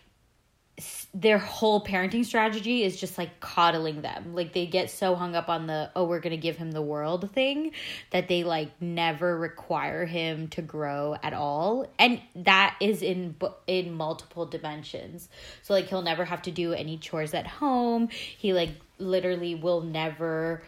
their 1.12 1.38
whole 1.38 1.84
parenting 1.84 2.24
strategy 2.24 2.84
is 2.84 3.00
just 3.00 3.18
like 3.18 3.40
coddling 3.40 4.02
them. 4.02 4.34
Like 4.34 4.52
they 4.52 4.66
get 4.66 4.90
so 4.90 5.16
hung 5.16 5.34
up 5.34 5.48
on 5.48 5.66
the 5.66 5.90
oh 5.96 6.04
we're 6.04 6.20
going 6.20 6.30
to 6.30 6.36
give 6.36 6.56
him 6.56 6.70
the 6.70 6.82
world 6.82 7.30
thing 7.32 7.72
that 8.10 8.28
they 8.28 8.44
like 8.44 8.70
never 8.80 9.36
require 9.36 10.06
him 10.06 10.48
to 10.48 10.62
grow 10.62 11.16
at 11.22 11.34
all. 11.34 11.90
And 11.98 12.20
that 12.36 12.76
is 12.80 13.02
in 13.02 13.34
in 13.66 13.92
multiple 13.92 14.46
dimensions. 14.46 15.28
So 15.62 15.74
like 15.74 15.86
he'll 15.86 16.02
never 16.02 16.24
have 16.24 16.42
to 16.42 16.50
do 16.50 16.72
any 16.72 16.96
chores 16.98 17.34
at 17.34 17.46
home. 17.46 18.08
He 18.10 18.52
like 18.52 18.70
literally 18.98 19.54
will 19.56 19.80
never 19.80 20.62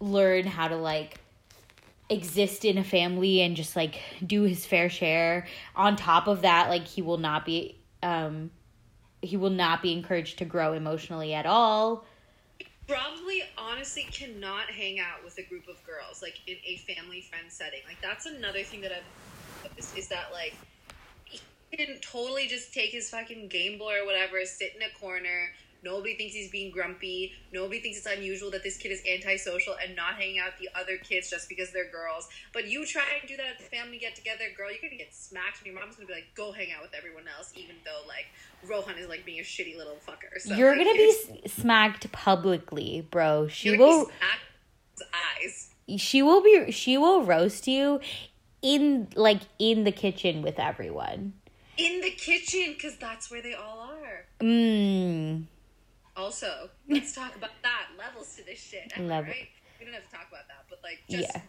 learn 0.00 0.46
how 0.46 0.66
to 0.66 0.76
like 0.76 1.18
exist 2.08 2.64
in 2.64 2.76
a 2.76 2.84
family 2.84 3.40
and 3.40 3.54
just 3.54 3.76
like 3.76 4.00
do 4.26 4.42
his 4.42 4.66
fair 4.66 4.90
share 4.90 5.46
on 5.76 5.94
top 5.94 6.26
of 6.26 6.42
that 6.42 6.68
like 6.68 6.84
he 6.84 7.02
will 7.02 7.18
not 7.18 7.44
be 7.44 7.76
um 8.02 8.50
he 9.22 9.36
will 9.36 9.50
not 9.50 9.82
be 9.82 9.92
encouraged 9.92 10.38
to 10.38 10.44
grow 10.44 10.72
emotionally 10.72 11.34
at 11.34 11.46
all. 11.46 12.04
Probably 12.86 13.42
honestly 13.56 14.06
cannot 14.10 14.66
hang 14.66 14.98
out 14.98 15.24
with 15.24 15.38
a 15.38 15.42
group 15.42 15.68
of 15.68 15.76
girls 15.84 16.22
like 16.22 16.40
in 16.46 16.56
a 16.64 16.78
family 16.78 17.20
friend 17.20 17.46
setting. 17.48 17.80
Like 17.86 18.00
that's 18.02 18.26
another 18.26 18.62
thing 18.62 18.80
that 18.80 18.92
i've 18.92 19.70
noticed 19.70 19.96
is 19.96 20.08
that 20.08 20.32
like 20.32 20.54
he 21.70 21.76
can 21.76 22.00
totally 22.00 22.48
just 22.48 22.74
take 22.74 22.90
his 22.90 23.08
fucking 23.08 23.48
game 23.48 23.78
boy 23.78 24.00
or 24.00 24.06
whatever 24.06 24.44
sit 24.44 24.74
in 24.74 24.82
a 24.82 24.90
corner 24.98 25.50
nobody 25.82 26.16
thinks 26.16 26.34
he's 26.34 26.50
being 26.50 26.70
grumpy. 26.70 27.32
Nobody 27.52 27.80
thinks 27.80 27.98
it's 27.98 28.06
unusual 28.06 28.50
that 28.50 28.62
this 28.62 28.76
kid 28.76 28.90
is 28.90 29.02
antisocial 29.10 29.74
and 29.82 29.94
not 29.96 30.14
hanging 30.14 30.38
out 30.38 30.52
with 30.58 30.68
the 30.68 30.78
other 30.78 30.96
kids 30.96 31.30
just 31.30 31.48
because 31.48 31.72
they're 31.72 31.90
girls. 31.90 32.28
But 32.52 32.68
you 32.68 32.86
try 32.86 33.02
and 33.20 33.28
do 33.28 33.36
that 33.36 33.46
at 33.46 33.58
the 33.58 33.64
family 33.64 33.98
get 33.98 34.14
together 34.16 34.44
girl 34.56 34.70
you're 34.70 34.80
gonna 34.80 34.96
get 34.96 35.14
smacked 35.14 35.58
and 35.58 35.66
your 35.66 35.74
mom's 35.74 35.96
gonna 35.96 36.06
be 36.06 36.14
like 36.14 36.34
go 36.34 36.52
hang 36.52 36.68
out 36.72 36.82
with 36.82 36.94
everyone 36.94 37.24
else 37.36 37.52
even 37.54 37.76
though 37.84 38.06
like 38.08 38.26
rohan 38.68 38.98
is 38.98 39.08
like 39.08 39.24
being 39.24 39.40
a 39.40 39.42
shitty 39.42 39.76
little 39.76 39.96
fucker. 40.06 40.40
So 40.40 40.54
you're 40.54 40.76
like, 40.76 40.86
gonna 40.86 40.94
be 40.94 41.42
smacked 41.46 42.10
publicly 42.12 43.06
bro. 43.10 43.48
She 43.48 43.76
will 43.76 44.06
be 44.06 44.12
smacked 44.12 44.42
his 44.92 45.02
eyes. 45.12 46.00
She 46.00 46.22
will 46.22 46.42
be 46.42 46.70
she 46.70 46.98
will 46.98 47.24
roast 47.24 47.66
you 47.66 48.00
in 48.62 49.08
like 49.14 49.42
in 49.58 49.84
the 49.84 49.92
kitchen 49.92 50.42
with 50.42 50.58
everyone. 50.58 51.34
In 51.76 52.00
the 52.00 52.10
kitchen 52.10 52.74
because 52.74 52.96
that's 52.96 53.30
where 53.30 53.42
they 53.42 53.54
all 53.54 53.80
are. 53.80 54.26
mm 54.40 55.44
Also, 56.20 56.68
let's 56.88 57.14
talk 57.14 57.34
about 57.34 57.50
that 57.62 57.86
levels 57.98 58.36
to 58.36 58.44
this 58.44 58.58
shit. 58.60 58.92
Level. 58.98 59.30
right? 59.30 59.48
We 59.78 59.86
don't 59.86 59.94
have 59.94 60.04
to 60.04 60.10
talk 60.10 60.26
about 60.28 60.46
that, 60.48 60.66
but 60.68 60.80
like 60.82 60.98
just 61.08 61.34
Yeah. 61.34 61.40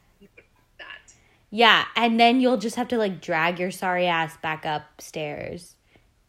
that. 0.79 1.13
Yeah, 1.49 1.85
and 1.97 2.17
then 2.17 2.39
you'll 2.39 2.57
just 2.57 2.77
have 2.77 2.87
to 2.89 2.97
like 2.97 3.19
drag 3.21 3.59
your 3.59 3.71
sorry 3.71 4.07
ass 4.07 4.37
back 4.37 4.63
upstairs 4.63 5.75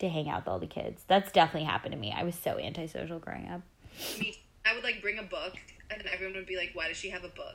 to 0.01 0.09
hang 0.09 0.29
out 0.29 0.41
with 0.41 0.49
all 0.49 0.59
the 0.59 0.67
kids. 0.67 1.05
That's 1.07 1.31
definitely 1.31 1.67
happened 1.69 1.93
to 1.93 1.99
me. 1.99 2.13
I 2.17 2.25
was 2.25 2.35
so 2.35 2.59
antisocial 2.59 3.21
growing 3.21 3.49
up. 3.49 3.61
Me, 4.19 4.37
I 4.67 4.75
would 4.75 4.83
like 4.83 5.01
bring 5.01 5.19
a 5.21 5.23
book, 5.23 5.55
and 5.91 6.01
then 6.01 6.09
everyone 6.13 6.35
would 6.35 6.47
be 6.47 6.57
like, 6.57 6.71
"Why 6.75 6.89
does 6.89 6.97
she 6.97 7.11
have 7.11 7.23
a 7.23 7.29
book?" 7.29 7.55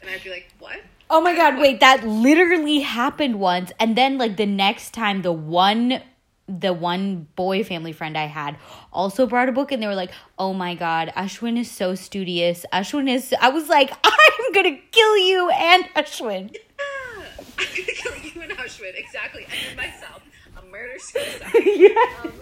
And 0.00 0.10
I'd 0.10 0.24
be 0.24 0.30
like, 0.30 0.48
"What?" 0.58 0.80
Oh 1.08 1.20
my 1.20 1.36
god, 1.36 1.58
wait, 1.58 1.78
that 1.78 2.04
literally 2.04 2.80
happened 2.80 3.38
once. 3.38 3.70
And 3.78 3.96
then 3.96 4.18
like 4.18 4.36
the 4.36 4.46
next 4.46 4.92
time 4.92 5.22
the 5.22 5.32
one 5.32 6.02
the 6.48 6.72
one 6.72 7.28
boy 7.36 7.62
family 7.62 7.92
friend 7.92 8.16
I 8.16 8.26
had 8.26 8.56
also 8.92 9.26
brought 9.26 9.48
a 9.48 9.52
book 9.52 9.70
and 9.70 9.82
they 9.82 9.86
were 9.86 9.94
like, 9.94 10.10
"Oh 10.38 10.52
my 10.54 10.74
god, 10.74 11.12
Ashwin 11.14 11.58
is 11.58 11.70
so 11.70 11.94
studious. 11.94 12.64
Ashwin 12.72 13.08
is 13.08 13.34
I 13.40 13.50
was 13.50 13.68
like, 13.68 13.90
"I'm 14.02 14.52
going 14.52 14.74
to 14.76 14.82
kill 14.90 15.16
you 15.18 15.50
and 15.50 15.84
Ashwin." 15.94 16.56
Ah, 16.80 17.22
I'm 17.58 17.64
gonna 17.66 17.92
kill 17.94 18.16
you 18.16 18.42
and 18.42 18.52
Auschwitz. 18.52 18.94
Exactly. 18.98 19.46
And 19.68 19.76
myself, 19.76 20.22
a 20.56 20.64
murder 20.66 20.98
suicide. 20.98 21.50
yeah. 21.64 22.22
Um, 22.24 22.32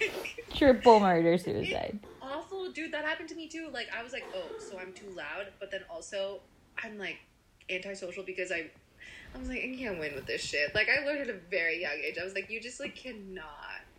Triple 0.54 1.00
murder 1.00 1.38
suicide. 1.38 1.98
awful, 2.22 2.70
dude. 2.72 2.92
That 2.92 3.04
happened 3.04 3.28
to 3.30 3.34
me 3.34 3.48
too. 3.48 3.68
Like 3.72 3.88
I 3.96 4.02
was 4.02 4.12
like, 4.12 4.24
oh, 4.34 4.50
so 4.58 4.78
I'm 4.78 4.92
too 4.92 5.08
loud, 5.14 5.48
but 5.60 5.70
then 5.70 5.80
also 5.90 6.40
I'm 6.82 6.98
like 6.98 7.18
antisocial 7.70 8.22
because 8.24 8.50
I, 8.52 8.70
I 9.34 9.38
was 9.38 9.48
like, 9.48 9.58
I 9.58 9.76
can't 9.76 9.98
win 9.98 10.14
with 10.14 10.26
this 10.26 10.42
shit. 10.42 10.74
Like 10.74 10.88
I 10.88 11.04
learned 11.04 11.22
at 11.22 11.30
a 11.30 11.38
very 11.50 11.82
young 11.82 11.98
age. 12.04 12.16
I 12.20 12.24
was 12.24 12.34
like, 12.34 12.50
you 12.50 12.60
just 12.60 12.80
like 12.80 12.94
cannot 12.94 13.44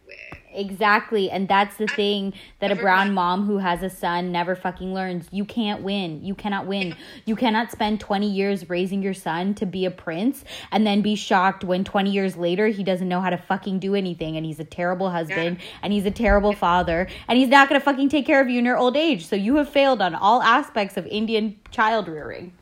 win. 0.07 0.17
Exactly. 0.53 1.29
And 1.29 1.47
that's 1.47 1.75
the 1.77 1.87
thing 1.87 2.33
that 2.59 2.71
a 2.71 2.75
brown 2.75 3.13
mom 3.13 3.45
who 3.45 3.57
has 3.57 3.83
a 3.83 3.89
son 3.89 4.31
never 4.31 4.55
fucking 4.55 4.93
learns. 4.93 5.27
You 5.31 5.45
can't 5.45 5.83
win. 5.83 6.23
You 6.23 6.33
cannot 6.33 6.65
win. 6.65 6.95
You 7.25 7.35
cannot 7.35 7.71
spend 7.71 7.99
20 7.99 8.29
years 8.29 8.69
raising 8.69 9.03
your 9.03 9.13
son 9.13 9.53
to 9.55 9.65
be 9.65 9.85
a 9.85 9.91
prince 9.91 10.45
and 10.71 10.87
then 10.87 11.01
be 11.01 11.15
shocked 11.15 11.63
when 11.63 11.83
20 11.83 12.09
years 12.09 12.37
later 12.37 12.67
he 12.67 12.83
doesn't 12.83 13.07
know 13.07 13.21
how 13.21 13.29
to 13.29 13.37
fucking 13.37 13.79
do 13.79 13.93
anything 13.93 14.37
and 14.37 14.45
he's 14.45 14.59
a 14.59 14.65
terrible 14.65 15.11
husband 15.11 15.57
and 15.83 15.93
he's 15.93 16.05
a 16.05 16.11
terrible 16.11 16.53
father 16.53 17.07
and 17.27 17.37
he's 17.37 17.49
not 17.49 17.69
going 17.69 17.79
to 17.79 17.83
fucking 17.83 18.09
take 18.09 18.25
care 18.25 18.41
of 18.41 18.49
you 18.49 18.57
in 18.57 18.65
your 18.65 18.77
old 18.77 18.97
age. 18.97 19.27
So 19.27 19.35
you 19.35 19.57
have 19.57 19.69
failed 19.69 20.01
on 20.01 20.15
all 20.15 20.41
aspects 20.41 20.97
of 20.97 21.05
Indian 21.07 21.59
child 21.71 22.07
rearing. 22.07 22.53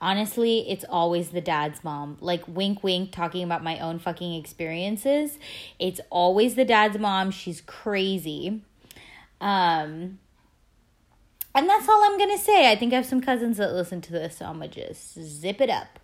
Honestly, 0.00 0.70
it's 0.70 0.84
always 0.88 1.30
the 1.30 1.40
dad's 1.40 1.82
mom. 1.84 2.16
Like 2.20 2.42
wink 2.46 2.82
wink 2.82 3.12
talking 3.12 3.44
about 3.44 3.62
my 3.62 3.78
own 3.78 3.98
fucking 3.98 4.34
experiences. 4.34 5.38
It's 5.78 6.00
always 6.10 6.54
the 6.54 6.64
dad's 6.64 6.98
mom. 6.98 7.30
She's 7.30 7.60
crazy. 7.60 8.62
Um 9.40 10.18
and 11.54 11.68
that's 11.68 11.88
all 11.88 12.02
I'm 12.02 12.18
gonna 12.18 12.38
say. 12.38 12.70
I 12.70 12.76
think 12.76 12.92
I 12.92 12.96
have 12.96 13.06
some 13.06 13.20
cousins 13.20 13.58
that 13.58 13.72
listen 13.72 14.00
to 14.02 14.12
this, 14.12 14.38
so 14.38 14.46
I'm 14.46 14.54
gonna 14.54 14.68
just 14.68 15.20
zip 15.20 15.60
it 15.60 15.70
up. 15.70 15.98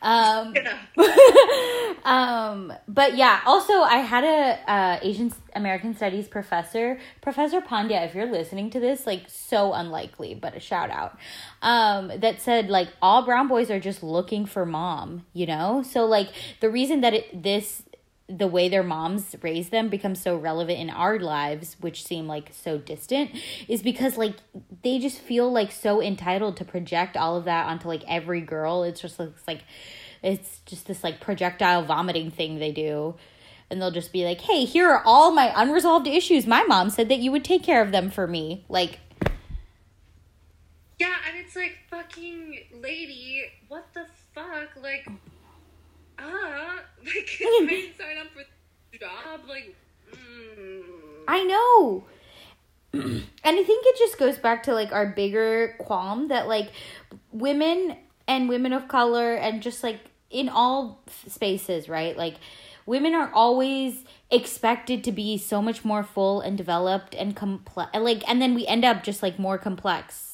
Um, 0.00 0.54
um, 2.04 2.72
but 2.86 3.16
yeah. 3.16 3.40
Also, 3.46 3.74
I 3.74 3.98
had 3.98 4.24
a 4.24 4.70
uh, 4.70 4.98
Asian 5.02 5.32
American 5.54 5.94
Studies 5.96 6.28
professor, 6.28 6.98
Professor 7.20 7.60
Pandya. 7.60 8.06
If 8.06 8.14
you're 8.14 8.30
listening 8.30 8.70
to 8.70 8.80
this, 8.80 9.06
like 9.06 9.24
so 9.28 9.72
unlikely, 9.72 10.34
but 10.34 10.56
a 10.56 10.60
shout 10.60 10.90
out. 10.90 11.18
Um, 11.62 12.12
that 12.18 12.40
said, 12.40 12.68
like 12.68 12.88
all 13.02 13.22
brown 13.22 13.48
boys 13.48 13.70
are 13.70 13.80
just 13.80 14.02
looking 14.02 14.46
for 14.46 14.64
mom. 14.64 15.26
You 15.32 15.46
know, 15.46 15.82
so 15.82 16.04
like 16.06 16.30
the 16.60 16.70
reason 16.70 17.00
that 17.00 17.14
it 17.14 17.42
this 17.42 17.82
the 18.28 18.46
way 18.46 18.68
their 18.68 18.82
moms 18.82 19.34
raise 19.40 19.70
them 19.70 19.88
becomes 19.88 20.20
so 20.20 20.36
relevant 20.36 20.78
in 20.78 20.90
our 20.90 21.18
lives 21.18 21.76
which 21.80 22.04
seem 22.04 22.26
like 22.26 22.50
so 22.52 22.76
distant 22.76 23.30
is 23.68 23.82
because 23.82 24.18
like 24.18 24.36
they 24.82 24.98
just 24.98 25.18
feel 25.18 25.50
like 25.50 25.72
so 25.72 26.02
entitled 26.02 26.56
to 26.56 26.64
project 26.64 27.16
all 27.16 27.36
of 27.36 27.46
that 27.46 27.66
onto 27.66 27.88
like 27.88 28.04
every 28.06 28.42
girl. 28.42 28.82
It's 28.82 29.00
just 29.00 29.18
looks 29.18 29.42
like 29.48 29.62
it's 30.22 30.60
just 30.66 30.86
this 30.86 31.02
like 31.02 31.20
projectile 31.20 31.84
vomiting 31.84 32.30
thing 32.30 32.58
they 32.58 32.72
do. 32.72 33.16
And 33.70 33.80
they'll 33.80 33.90
just 33.90 34.12
be 34.12 34.24
like 34.24 34.42
hey 34.42 34.66
here 34.66 34.90
are 34.90 35.02
all 35.06 35.30
my 35.30 35.50
unresolved 35.56 36.06
issues. 36.06 36.46
My 36.46 36.62
mom 36.64 36.90
said 36.90 37.08
that 37.08 37.20
you 37.20 37.32
would 37.32 37.44
take 37.44 37.62
care 37.62 37.80
of 37.80 37.92
them 37.92 38.10
for 38.10 38.26
me. 38.26 38.66
Like 38.68 38.98
Yeah, 40.98 41.14
and 41.26 41.38
it's 41.38 41.56
like 41.56 41.78
fucking 41.88 42.58
lady, 42.82 43.44
what 43.68 43.86
the 43.94 44.04
fuck? 44.34 44.68
Like, 44.82 45.08
uh, 46.18 46.22
like 47.04 47.38
I 47.40 47.66
didn't 47.68 47.98
sign 47.98 48.18
up 48.18 48.28
for 48.32 48.44
job. 48.98 49.40
Like, 49.48 49.74
mm. 50.12 50.82
I 51.26 51.44
know. 51.44 52.04
and 52.92 53.24
I 53.44 53.62
think 53.62 53.84
it 53.86 53.98
just 53.98 54.18
goes 54.18 54.38
back 54.38 54.62
to 54.64 54.74
like 54.74 54.92
our 54.92 55.06
bigger 55.06 55.76
qualm 55.78 56.28
that 56.28 56.48
like 56.48 56.70
women 57.32 57.96
and 58.26 58.48
women 58.48 58.72
of 58.72 58.88
color 58.88 59.34
and 59.34 59.62
just 59.62 59.82
like 59.82 60.00
in 60.30 60.48
all 60.48 61.02
spaces, 61.26 61.88
right? 61.88 62.16
Like 62.16 62.36
women 62.86 63.14
are 63.14 63.30
always 63.34 64.04
expected 64.30 65.04
to 65.04 65.12
be 65.12 65.36
so 65.36 65.60
much 65.60 65.84
more 65.84 66.02
full 66.02 66.40
and 66.40 66.56
developed 66.56 67.14
and 67.14 67.36
complex 67.36 67.90
like 67.94 68.22
and 68.28 68.42
then 68.42 68.54
we 68.54 68.66
end 68.66 68.84
up 68.84 69.02
just 69.02 69.22
like 69.22 69.38
more 69.38 69.56
complex 69.56 70.27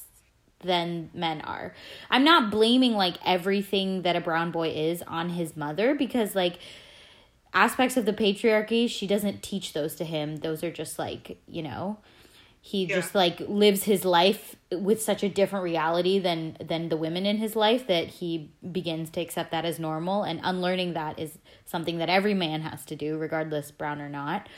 than 0.64 1.10
men 1.14 1.40
are. 1.42 1.72
I'm 2.10 2.24
not 2.24 2.50
blaming 2.50 2.94
like 2.94 3.16
everything 3.24 4.02
that 4.02 4.16
a 4.16 4.20
brown 4.20 4.50
boy 4.50 4.70
is 4.70 5.02
on 5.02 5.30
his 5.30 5.56
mother 5.56 5.94
because 5.94 6.34
like 6.34 6.58
aspects 7.52 7.96
of 7.96 8.04
the 8.04 8.12
patriarchy 8.12 8.88
she 8.88 9.06
doesn't 9.06 9.42
teach 9.42 9.72
those 9.72 9.94
to 9.96 10.04
him. 10.04 10.36
Those 10.38 10.64
are 10.64 10.72
just 10.72 10.98
like, 10.98 11.38
you 11.46 11.62
know, 11.62 11.98
he 12.60 12.86
Yeah. 12.86 12.96
just 12.96 13.14
like 13.14 13.40
lives 13.40 13.84
his 13.84 14.04
life 14.04 14.56
with 14.72 15.00
such 15.02 15.22
a 15.22 15.28
different 15.28 15.62
reality 15.62 16.18
than 16.18 16.56
than 16.64 16.88
the 16.88 16.96
women 16.96 17.26
in 17.26 17.36
his 17.36 17.54
life 17.54 17.86
that 17.86 18.08
he 18.08 18.50
begins 18.72 19.10
to 19.10 19.20
accept 19.20 19.50
that 19.50 19.64
as 19.64 19.78
normal 19.78 20.22
and 20.22 20.40
unlearning 20.42 20.94
that 20.94 21.18
is 21.18 21.38
something 21.66 21.98
that 21.98 22.08
every 22.08 22.34
man 22.34 22.62
has 22.62 22.84
to 22.86 22.96
do 22.96 23.18
regardless 23.18 23.70
brown 23.70 24.00
or 24.00 24.08
not 24.08 24.48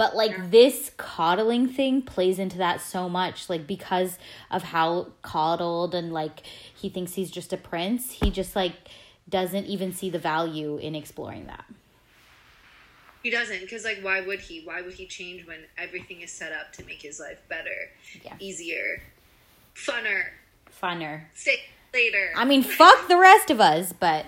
but 0.00 0.16
like 0.16 0.50
this 0.50 0.92
coddling 0.96 1.68
thing 1.68 2.00
plays 2.00 2.38
into 2.38 2.56
that 2.56 2.80
so 2.80 3.06
much 3.06 3.50
like 3.50 3.66
because 3.66 4.16
of 4.50 4.62
how 4.62 5.08
coddled 5.20 5.94
and 5.94 6.10
like 6.10 6.40
he 6.74 6.88
thinks 6.88 7.12
he's 7.16 7.30
just 7.30 7.52
a 7.52 7.56
prince 7.58 8.12
he 8.12 8.30
just 8.30 8.56
like 8.56 8.72
doesn't 9.28 9.66
even 9.66 9.92
see 9.92 10.08
the 10.08 10.18
value 10.18 10.78
in 10.78 10.94
exploring 10.94 11.44
that 11.46 11.66
He 13.22 13.28
doesn't, 13.28 13.60
because 13.60 13.84
like, 13.84 13.98
why 14.00 14.22
would 14.22 14.40
he? 14.40 14.62
Why 14.64 14.80
would 14.80 14.94
he 14.94 15.04
change 15.06 15.46
when 15.46 15.64
everything 15.76 16.22
is 16.22 16.32
set 16.32 16.52
up 16.52 16.72
to 16.76 16.84
make 16.86 17.02
his 17.02 17.20
life 17.20 17.36
better, 17.50 17.90
Yeah. 18.24 18.36
easier, 18.40 19.02
funner, 19.74 20.22
funner 20.82 21.24
stay 21.34 21.60
later? 21.92 22.30
i 22.34 22.46
mean 22.46 22.62
fuck 22.62 23.06
the 23.08 23.18
rest 23.18 23.50
of 23.50 23.60
us 23.60 23.92
but 23.92 24.24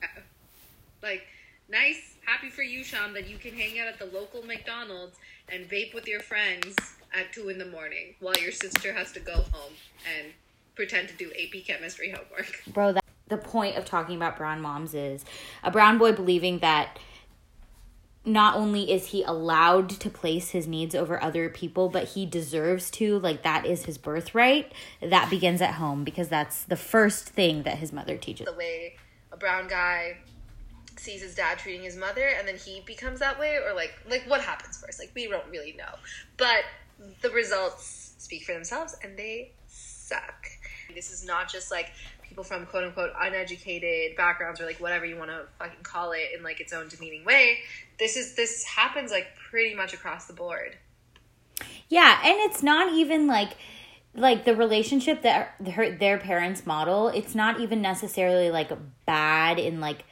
like, 1.02 1.26
nice 1.68 2.09
happy 2.24 2.50
for 2.50 2.62
you, 2.62 2.84
Sean, 2.84 3.12
that 3.14 3.28
you 3.28 3.38
can 3.38 3.52
hang 3.52 3.78
out 3.78 3.88
at 3.88 3.98
the 3.98 4.06
local 4.06 4.42
McDonald's 4.44 5.16
and 5.52 5.68
vape 5.68 5.94
with 5.94 6.06
your 6.06 6.20
friends 6.20 6.76
at 7.12 7.32
two 7.32 7.48
in 7.48 7.58
the 7.58 7.66
morning 7.66 8.14
while 8.20 8.36
your 8.40 8.52
sister 8.52 8.92
has 8.92 9.12
to 9.12 9.20
go 9.20 9.34
home 9.52 9.72
and 10.18 10.32
pretend 10.74 11.08
to 11.08 11.14
do 11.14 11.30
AP 11.32 11.64
chemistry 11.66 12.10
homework. 12.10 12.62
Bro, 12.68 12.92
that, 12.92 13.04
the 13.28 13.36
point 13.36 13.76
of 13.76 13.84
talking 13.84 14.16
about 14.16 14.36
brown 14.36 14.60
moms 14.60 14.94
is 14.94 15.24
a 15.62 15.70
brown 15.70 15.98
boy 15.98 16.12
believing 16.12 16.60
that 16.60 16.98
not 18.24 18.54
only 18.54 18.92
is 18.92 19.08
he 19.08 19.22
allowed 19.22 19.88
to 19.88 20.10
place 20.10 20.50
his 20.50 20.66
needs 20.66 20.94
over 20.94 21.22
other 21.22 21.48
people, 21.48 21.88
but 21.88 22.08
he 22.08 22.26
deserves 22.26 22.90
to. 22.90 23.18
Like, 23.18 23.42
that 23.42 23.64
is 23.64 23.86
his 23.86 23.96
birthright. 23.96 24.72
That 25.00 25.30
begins 25.30 25.62
at 25.62 25.74
home 25.74 26.04
because 26.04 26.28
that's 26.28 26.64
the 26.64 26.76
first 26.76 27.30
thing 27.30 27.62
that 27.62 27.78
his 27.78 27.92
mother 27.92 28.16
teaches. 28.16 28.46
The 28.46 28.52
way 28.52 28.96
a 29.32 29.36
brown 29.36 29.68
guy 29.68 30.18
sees 30.98 31.22
his 31.22 31.34
dad 31.34 31.58
treating 31.58 31.82
his 31.82 31.96
mother 31.96 32.28
and 32.38 32.46
then 32.46 32.56
he 32.56 32.82
becomes 32.86 33.20
that 33.20 33.38
way 33.38 33.58
or 33.64 33.74
like 33.74 33.94
like 34.08 34.24
what 34.26 34.40
happens 34.40 34.78
first? 34.78 34.98
Like 34.98 35.10
we 35.14 35.28
don't 35.28 35.48
really 35.50 35.74
know. 35.78 35.94
But 36.36 36.64
the 37.22 37.30
results 37.30 38.14
speak 38.18 38.44
for 38.44 38.52
themselves 38.52 38.96
and 39.02 39.16
they 39.18 39.52
suck. 39.66 40.46
This 40.94 41.10
is 41.10 41.24
not 41.24 41.50
just 41.50 41.70
like 41.70 41.92
people 42.22 42.44
from 42.44 42.66
quote 42.66 42.84
unquote 42.84 43.10
uneducated 43.20 44.16
backgrounds 44.16 44.60
or 44.60 44.66
like 44.66 44.80
whatever 44.80 45.04
you 45.04 45.16
want 45.16 45.30
to 45.30 45.46
fucking 45.58 45.82
call 45.82 46.12
it 46.12 46.28
in 46.36 46.42
like 46.42 46.60
its 46.60 46.72
own 46.72 46.88
demeaning 46.88 47.24
way. 47.24 47.58
This 47.98 48.16
is 48.16 48.34
this 48.34 48.64
happens 48.64 49.10
like 49.10 49.28
pretty 49.50 49.74
much 49.74 49.94
across 49.94 50.26
the 50.26 50.32
board. 50.32 50.76
Yeah 51.88 52.20
and 52.24 52.38
it's 52.50 52.62
not 52.62 52.92
even 52.92 53.26
like 53.26 53.56
like 54.14 54.44
the 54.44 54.56
relationship 54.56 55.22
that 55.22 55.54
her, 55.74 55.90
their 55.90 56.18
parents 56.18 56.66
model 56.66 57.08
it's 57.08 57.34
not 57.34 57.60
even 57.60 57.80
necessarily 57.80 58.50
like 58.50 58.70
bad 59.06 59.58
in 59.58 59.80
like 59.80 60.04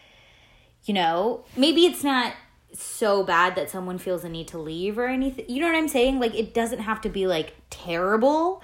you 0.88 0.95
know, 0.95 1.45
maybe 1.57 1.85
it's 1.85 2.02
not 2.02 2.33
so 2.73 3.23
bad 3.23 3.54
that 3.57 3.71
someone 3.71 3.99
feels 3.99 4.25
a 4.25 4.28
need 4.28 4.49
to 4.49 4.59
leave 4.59 4.99
or 4.99 5.07
anything. 5.07 5.45
You 5.49 5.61
know 5.61 5.66
what 5.66 5.76
I'm 5.76 5.88
saying? 5.88 6.18
Like 6.18 6.35
it 6.35 6.54
doesn't 6.54 6.80
have 6.80 7.00
to 7.02 7.09
be 7.09 7.26
like 7.26 7.54
terrible. 7.71 8.62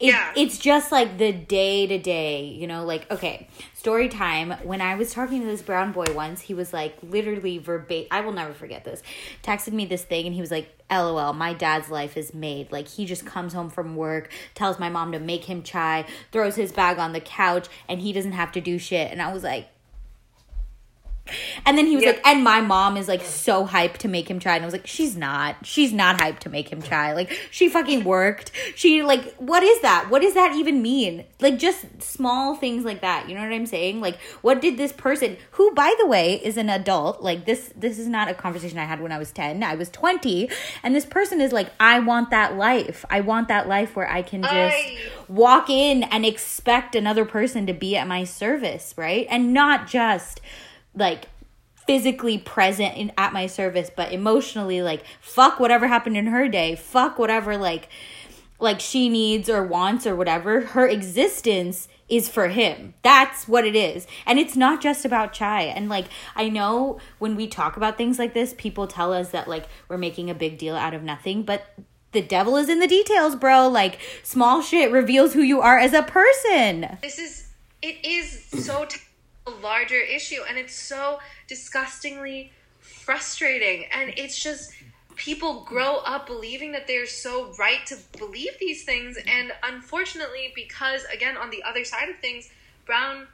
It, 0.00 0.06
yeah. 0.06 0.32
It's 0.34 0.58
just 0.58 0.90
like 0.90 1.18
the 1.18 1.30
day 1.30 1.86
to 1.86 1.98
day, 1.98 2.44
you 2.44 2.66
know, 2.66 2.86
like, 2.86 3.10
okay, 3.10 3.48
story 3.74 4.08
time. 4.08 4.52
When 4.62 4.80
I 4.80 4.94
was 4.94 5.12
talking 5.12 5.40
to 5.42 5.46
this 5.46 5.60
brown 5.60 5.92
boy 5.92 6.06
once, 6.14 6.40
he 6.40 6.54
was 6.54 6.72
like, 6.72 6.96
literally 7.02 7.58
verbatim, 7.58 8.08
I 8.10 8.22
will 8.22 8.32
never 8.32 8.54
forget 8.54 8.82
this, 8.82 9.02
texted 9.42 9.74
me 9.74 9.84
this 9.84 10.02
thing 10.02 10.24
and 10.24 10.34
he 10.34 10.40
was 10.40 10.50
like, 10.50 10.74
LOL, 10.90 11.34
my 11.34 11.52
dad's 11.52 11.90
life 11.90 12.16
is 12.16 12.32
made. 12.32 12.72
Like, 12.72 12.88
he 12.88 13.04
just 13.04 13.26
comes 13.26 13.52
home 13.52 13.68
from 13.68 13.94
work, 13.94 14.32
tells 14.54 14.78
my 14.80 14.88
mom 14.88 15.12
to 15.12 15.20
make 15.20 15.44
him 15.44 15.62
chai, 15.62 16.06
throws 16.32 16.56
his 16.56 16.72
bag 16.72 16.98
on 16.98 17.12
the 17.12 17.20
couch, 17.20 17.68
and 17.88 18.00
he 18.00 18.12
doesn't 18.12 18.32
have 18.32 18.50
to 18.52 18.60
do 18.60 18.78
shit. 18.78 19.12
And 19.12 19.20
I 19.20 19.32
was 19.32 19.44
like, 19.44 19.68
and 21.66 21.76
then 21.76 21.86
he 21.86 21.96
was 21.96 22.04
yep. 22.04 22.16
like, 22.16 22.26
and 22.26 22.44
my 22.44 22.60
mom 22.60 22.96
is 22.96 23.08
like 23.08 23.22
so 23.22 23.66
hyped 23.66 23.98
to 23.98 24.08
make 24.08 24.28
him 24.28 24.38
chai. 24.38 24.56
And 24.56 24.64
I 24.64 24.66
was 24.66 24.74
like, 24.74 24.86
she's 24.86 25.16
not. 25.16 25.64
She's 25.64 25.92
not 25.92 26.18
hyped 26.18 26.40
to 26.40 26.50
make 26.50 26.68
him 26.68 26.82
chai. 26.82 27.12
Like, 27.12 27.32
she 27.50 27.68
fucking 27.68 28.04
worked. 28.04 28.52
She, 28.74 29.02
like, 29.02 29.34
what 29.36 29.62
is 29.62 29.80
that? 29.82 30.10
What 30.10 30.22
does 30.22 30.34
that 30.34 30.54
even 30.56 30.82
mean? 30.82 31.24
Like, 31.40 31.58
just 31.58 32.02
small 32.02 32.54
things 32.54 32.84
like 32.84 33.00
that. 33.00 33.28
You 33.28 33.34
know 33.34 33.42
what 33.42 33.52
I'm 33.52 33.66
saying? 33.66 34.00
Like, 34.00 34.18
what 34.42 34.60
did 34.60 34.76
this 34.76 34.92
person, 34.92 35.36
who, 35.52 35.72
by 35.74 35.94
the 35.98 36.06
way, 36.06 36.34
is 36.42 36.56
an 36.56 36.68
adult, 36.68 37.22
like, 37.22 37.44
this, 37.44 37.72
this 37.76 37.98
is 37.98 38.06
not 38.06 38.28
a 38.28 38.34
conversation 38.34 38.78
I 38.78 38.84
had 38.84 39.00
when 39.00 39.12
I 39.12 39.18
was 39.18 39.32
10. 39.32 39.62
I 39.62 39.74
was 39.74 39.90
20. 39.90 40.48
And 40.82 40.94
this 40.94 41.06
person 41.06 41.40
is 41.40 41.52
like, 41.52 41.70
I 41.78 42.00
want 42.00 42.30
that 42.30 42.56
life. 42.56 43.04
I 43.10 43.20
want 43.20 43.48
that 43.48 43.68
life 43.68 43.96
where 43.96 44.10
I 44.10 44.22
can 44.22 44.42
just 44.42 44.54
I... 44.54 44.98
walk 45.28 45.70
in 45.70 46.02
and 46.04 46.24
expect 46.24 46.94
another 46.94 47.24
person 47.24 47.66
to 47.66 47.72
be 47.72 47.96
at 47.96 48.06
my 48.06 48.24
service, 48.24 48.94
right? 48.96 49.26
And 49.30 49.52
not 49.52 49.86
just 49.86 50.40
like 50.94 51.28
physically 51.86 52.38
present 52.38 52.96
in, 52.96 53.12
at 53.16 53.32
my 53.32 53.46
service 53.46 53.90
but 53.94 54.12
emotionally 54.12 54.82
like 54.82 55.02
fuck 55.20 55.58
whatever 55.58 55.88
happened 55.88 56.16
in 56.16 56.26
her 56.26 56.46
day 56.46 56.76
fuck 56.76 57.18
whatever 57.18 57.56
like 57.56 57.88
like 58.60 58.78
she 58.78 59.08
needs 59.08 59.48
or 59.48 59.62
wants 59.64 60.06
or 60.06 60.14
whatever 60.14 60.60
her 60.60 60.86
existence 60.86 61.88
is 62.10 62.28
for 62.28 62.48
him. 62.48 62.92
That's 63.02 63.46
what 63.46 63.64
it 63.64 63.76
is. 63.76 64.06
And 64.26 64.38
it's 64.38 64.56
not 64.56 64.82
just 64.82 65.04
about 65.04 65.32
chai. 65.32 65.62
And 65.62 65.88
like 65.88 66.06
i 66.36 66.48
know 66.48 66.98
when 67.18 67.36
we 67.36 67.46
talk 67.46 67.76
about 67.76 67.96
things 67.96 68.18
like 68.18 68.34
this 68.34 68.54
people 68.58 68.86
tell 68.86 69.12
us 69.12 69.30
that 69.30 69.48
like 69.48 69.66
we're 69.88 69.98
making 69.98 70.28
a 70.28 70.34
big 70.34 70.58
deal 70.58 70.76
out 70.76 70.94
of 70.94 71.02
nothing 71.02 71.42
but 71.42 71.72
the 72.12 72.20
devil 72.20 72.56
is 72.56 72.68
in 72.68 72.80
the 72.80 72.88
details 72.88 73.36
bro. 73.36 73.68
Like 73.68 73.98
small 74.22 74.60
shit 74.60 74.90
reveals 74.90 75.32
who 75.32 75.42
you 75.42 75.60
are 75.60 75.78
as 75.78 75.92
a 75.92 76.02
person. 76.02 76.98
This 77.00 77.18
is 77.18 77.46
it 77.80 78.04
is 78.04 78.44
so 78.66 78.84
t- 78.84 79.00
larger 79.48 80.00
issue 80.00 80.40
and 80.48 80.58
it's 80.58 80.74
so 80.74 81.18
disgustingly 81.48 82.52
frustrating. 82.78 83.86
And 83.92 84.12
it's 84.16 84.42
just 84.42 84.72
people 85.16 85.64
grow 85.64 85.96
up 85.98 86.26
believing 86.26 86.72
that 86.72 86.86
they're 86.86 87.06
so 87.06 87.52
right 87.58 87.84
to 87.86 87.96
believe 88.18 88.52
these 88.58 88.84
things 88.84 89.18
and 89.26 89.52
unfortunately 89.62 90.50
because 90.54 91.04
again 91.12 91.36
on 91.36 91.50
the 91.50 91.62
other 91.62 91.84
side 91.84 92.08
of 92.08 92.16
things 92.20 92.48
brown 92.86 93.26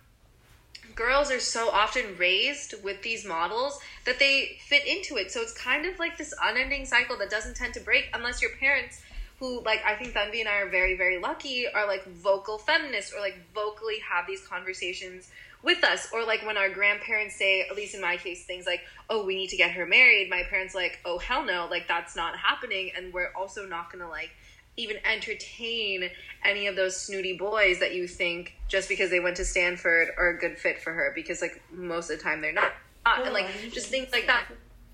girls 0.94 1.30
are 1.30 1.38
so 1.40 1.68
often 1.70 2.16
raised 2.16 2.74
with 2.82 3.02
these 3.02 3.24
models 3.24 3.78
that 4.04 4.18
they 4.18 4.58
fit 4.66 4.86
into 4.86 5.16
it. 5.16 5.30
So 5.30 5.40
it's 5.40 5.52
kind 5.52 5.86
of 5.86 5.98
like 5.98 6.16
this 6.16 6.34
unending 6.42 6.86
cycle 6.86 7.16
that 7.18 7.30
doesn't 7.30 7.56
tend 7.56 7.74
to 7.74 7.80
break 7.80 8.08
unless 8.14 8.40
your 8.40 8.52
parents 8.58 9.02
who 9.38 9.62
like 9.62 9.82
I 9.84 9.94
think 9.94 10.14
Tanvi 10.14 10.40
and 10.40 10.48
I 10.48 10.60
are 10.60 10.68
very 10.70 10.96
very 10.96 11.18
lucky 11.18 11.66
are 11.68 11.86
like 11.86 12.04
vocal 12.06 12.58
feminists 12.58 13.12
or 13.14 13.20
like 13.20 13.38
vocally 13.54 13.98
have 13.98 14.26
these 14.26 14.40
conversations 14.46 15.30
with 15.62 15.82
us. 15.84 16.08
Or 16.12 16.24
like 16.24 16.44
when 16.46 16.56
our 16.56 16.68
grandparents 16.68 17.36
say 17.36 17.62
at 17.62 17.76
least 17.76 17.94
in 17.94 18.00
my 18.00 18.16
case 18.16 18.44
things 18.44 18.66
like 18.66 18.80
oh 19.08 19.24
we 19.24 19.34
need 19.34 19.48
to 19.48 19.56
get 19.56 19.72
her 19.72 19.86
married 19.86 20.30
my 20.30 20.42
parents 20.48 20.74
like 20.74 20.98
oh 21.04 21.18
hell 21.18 21.44
no 21.44 21.68
like 21.70 21.88
that's 21.88 22.16
not 22.16 22.36
happening. 22.36 22.92
And 22.96 23.12
we're 23.12 23.32
also 23.34 23.66
not 23.66 23.92
gonna 23.92 24.08
like 24.08 24.30
even 24.76 24.96
entertain 25.04 26.10
any 26.44 26.66
of 26.66 26.76
those 26.76 26.96
snooty 26.96 27.36
boys 27.36 27.80
that 27.80 27.94
you 27.94 28.06
think 28.06 28.54
just 28.68 28.88
because 28.88 29.08
they 29.10 29.20
went 29.20 29.36
to 29.36 29.44
stanford 29.44 30.08
are 30.18 30.28
a 30.28 30.38
good 30.38 30.58
fit 30.58 30.82
for 30.82 30.92
her 30.92 31.12
because 31.14 31.40
like 31.40 31.62
most 31.72 32.10
of 32.10 32.18
the 32.18 32.22
time 32.22 32.40
they're 32.40 32.52
not. 32.52 32.72
And 33.06 33.28
oh, 33.28 33.32
like 33.32 33.46
just 33.72 33.88
things 33.88 34.08
like 34.12 34.26
that. 34.26 34.46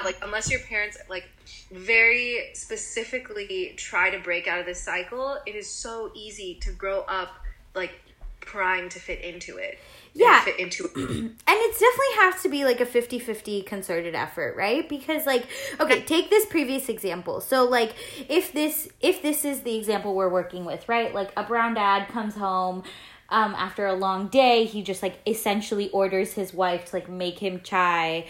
Like 0.05 0.19
unless 0.23 0.51
your 0.51 0.61
parents 0.61 0.99
like 1.09 1.25
very 1.71 2.51
specifically 2.55 3.75
try 3.77 4.11
to 4.11 4.19
break 4.19 4.47
out 4.47 4.59
of 4.59 4.67
this 4.67 4.81
cycle 4.81 5.39
it 5.47 5.55
is 5.55 5.69
so 5.69 6.11
easy 6.15 6.59
to 6.63 6.73
grow 6.73 7.01
up 7.03 7.31
like 7.75 7.93
primed 8.41 8.91
to 8.91 8.99
fit 8.99 9.21
into 9.21 9.57
it 9.57 9.79
yeah. 10.15 10.45
fit 10.45 10.59
into 10.59 10.89
and 10.97 11.35
it 11.49 11.73
definitely 11.73 12.17
has 12.17 12.43
to 12.43 12.49
be 12.49 12.65
like 12.65 12.81
a 12.81 12.87
50-50 12.87 13.65
concerted 13.67 14.15
effort 14.15 14.57
right? 14.57 14.89
Because 14.89 15.27
like 15.27 15.47
okay 15.81 16.03
take 16.03 16.31
this 16.31 16.47
previous 16.47 16.89
example. 16.89 17.41
So 17.41 17.65
like 17.65 17.95
if 18.29 18.53
this 18.53 18.89
if 19.01 19.23
this 19.23 19.45
is 19.45 19.61
the 19.63 19.77
example 19.77 20.15
we're 20.15 20.29
working 20.29 20.65
with 20.65 20.89
right? 20.89 21.15
Like 21.15 21.33
a 21.37 21.43
brown 21.43 21.75
dad 21.75 22.09
comes 22.09 22.35
home 22.35 22.83
um, 23.29 23.55
after 23.55 23.87
a 23.87 23.95
long 23.95 24.29
day 24.29 24.65
he 24.65 24.83
just 24.83 25.03
like 25.03 25.19
essentially 25.27 25.89
orders 25.91 26.35
his 26.35 26.53
wife 26.53 26.87
to 26.87 26.97
like 26.97 27.09
make 27.09 27.39
him 27.39 27.61
chai 27.63 28.27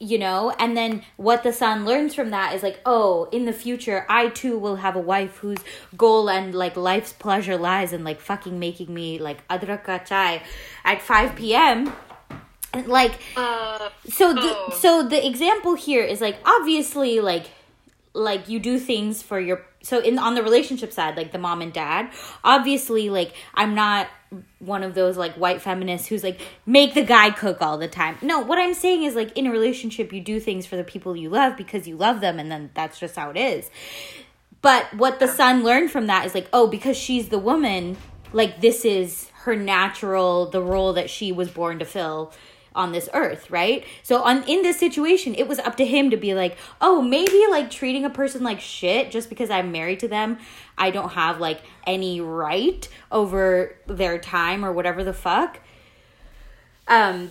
you 0.00 0.18
know 0.18 0.50
and 0.58 0.74
then 0.74 1.02
what 1.16 1.42
the 1.42 1.52
son 1.52 1.84
learns 1.84 2.14
from 2.14 2.30
that 2.30 2.54
is 2.54 2.62
like 2.62 2.80
oh 2.86 3.28
in 3.30 3.44
the 3.44 3.52
future 3.52 4.06
i 4.08 4.28
too 4.28 4.58
will 4.58 4.76
have 4.76 4.96
a 4.96 5.00
wife 5.00 5.36
whose 5.36 5.58
goal 5.96 6.30
and 6.30 6.54
like 6.54 6.74
life's 6.74 7.12
pleasure 7.12 7.58
lies 7.58 7.92
in 7.92 8.02
like 8.02 8.18
fucking 8.18 8.58
making 8.58 8.92
me 8.92 9.18
like 9.18 9.46
adraka 9.48 10.02
chai 10.04 10.42
at 10.84 11.02
5 11.02 11.36
p.m 11.36 11.92
like 12.86 13.20
uh, 13.36 13.90
so 14.08 14.32
the 14.32 14.40
oh. 14.42 14.78
so 14.80 15.06
the 15.06 15.26
example 15.26 15.74
here 15.74 16.04
is 16.04 16.20
like 16.20 16.38
obviously 16.44 17.20
like 17.20 17.50
like 18.14 18.48
you 18.48 18.58
do 18.58 18.78
things 18.78 19.22
for 19.22 19.38
your 19.38 19.62
so 19.82 20.00
in 20.00 20.18
on 20.18 20.34
the 20.34 20.42
relationship 20.42 20.92
side 20.92 21.16
like 21.16 21.32
the 21.32 21.38
mom 21.38 21.60
and 21.60 21.72
dad 21.72 22.10
obviously 22.42 23.10
like 23.10 23.34
i'm 23.54 23.74
not 23.74 24.08
one 24.58 24.82
of 24.82 24.94
those 24.94 25.16
like 25.16 25.34
white 25.34 25.60
feminists 25.60 26.06
who's 26.06 26.22
like 26.22 26.40
make 26.64 26.94
the 26.94 27.02
guy 27.02 27.30
cook 27.30 27.60
all 27.60 27.78
the 27.78 27.88
time. 27.88 28.16
No 28.22 28.40
what 28.40 28.58
i'm 28.58 28.74
saying 28.74 29.02
is 29.02 29.14
like 29.14 29.36
in 29.36 29.46
a 29.46 29.50
relationship 29.50 30.12
you 30.12 30.20
do 30.20 30.38
things 30.38 30.66
for 30.66 30.76
the 30.76 30.84
people 30.84 31.16
you 31.16 31.28
love 31.28 31.56
because 31.56 31.88
you 31.88 31.96
love 31.96 32.20
them 32.20 32.38
and 32.38 32.50
then 32.50 32.70
that's 32.74 32.98
just 32.98 33.16
how 33.16 33.30
it 33.30 33.36
is. 33.36 33.70
But 34.62 34.94
what 34.94 35.18
the 35.18 35.26
son 35.26 35.64
learned 35.64 35.90
from 35.90 36.06
that 36.06 36.26
is 36.26 36.34
like 36.34 36.48
oh 36.52 36.66
because 36.66 36.96
she's 36.96 37.28
the 37.28 37.38
woman 37.38 37.96
like 38.32 38.60
this 38.60 38.84
is 38.84 39.28
her 39.42 39.56
natural 39.56 40.46
the 40.50 40.62
role 40.62 40.92
that 40.92 41.10
she 41.10 41.32
was 41.32 41.50
born 41.50 41.78
to 41.80 41.84
fill 41.84 42.32
on 42.74 42.92
this 42.92 43.08
earth, 43.12 43.50
right? 43.50 43.84
So 44.02 44.22
on 44.22 44.44
in 44.44 44.62
this 44.62 44.78
situation, 44.78 45.34
it 45.34 45.48
was 45.48 45.58
up 45.58 45.76
to 45.76 45.84
him 45.84 46.10
to 46.10 46.16
be 46.16 46.34
like, 46.34 46.56
"Oh, 46.80 47.02
maybe 47.02 47.44
like 47.50 47.70
treating 47.70 48.04
a 48.04 48.10
person 48.10 48.42
like 48.42 48.60
shit 48.60 49.10
just 49.10 49.28
because 49.28 49.50
I'm 49.50 49.72
married 49.72 50.00
to 50.00 50.08
them, 50.08 50.38
I 50.78 50.90
don't 50.90 51.10
have 51.10 51.40
like 51.40 51.62
any 51.86 52.20
right 52.20 52.88
over 53.10 53.76
their 53.86 54.18
time 54.18 54.64
or 54.64 54.72
whatever 54.72 55.04
the 55.04 55.12
fuck." 55.12 55.60
Um 56.88 57.30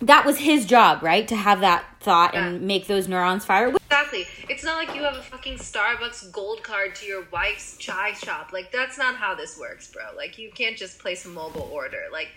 that 0.00 0.26
was 0.26 0.38
his 0.38 0.66
job, 0.66 1.02
right? 1.02 1.26
To 1.28 1.36
have 1.36 1.60
that 1.60 1.84
thought 2.00 2.34
yeah. 2.34 2.46
and 2.46 2.62
make 2.62 2.86
those 2.86 3.08
neurons 3.08 3.44
fire. 3.44 3.68
Exactly. 3.68 4.26
It's 4.48 4.62
not 4.62 4.76
like 4.76 4.94
you 4.94 5.02
have 5.02 5.16
a 5.16 5.22
fucking 5.22 5.56
Starbucks 5.56 6.30
gold 6.32 6.62
card 6.62 6.94
to 6.96 7.06
your 7.06 7.26
wife's 7.32 7.76
chai 7.78 8.12
shop. 8.12 8.52
Like 8.52 8.70
that's 8.70 8.98
not 8.98 9.16
how 9.16 9.34
this 9.34 9.58
works, 9.58 9.90
bro. 9.90 10.02
Like 10.14 10.38
you 10.38 10.50
can't 10.54 10.76
just 10.76 10.98
place 10.98 11.24
a 11.24 11.28
mobile 11.28 11.70
order. 11.72 12.04
Like 12.12 12.28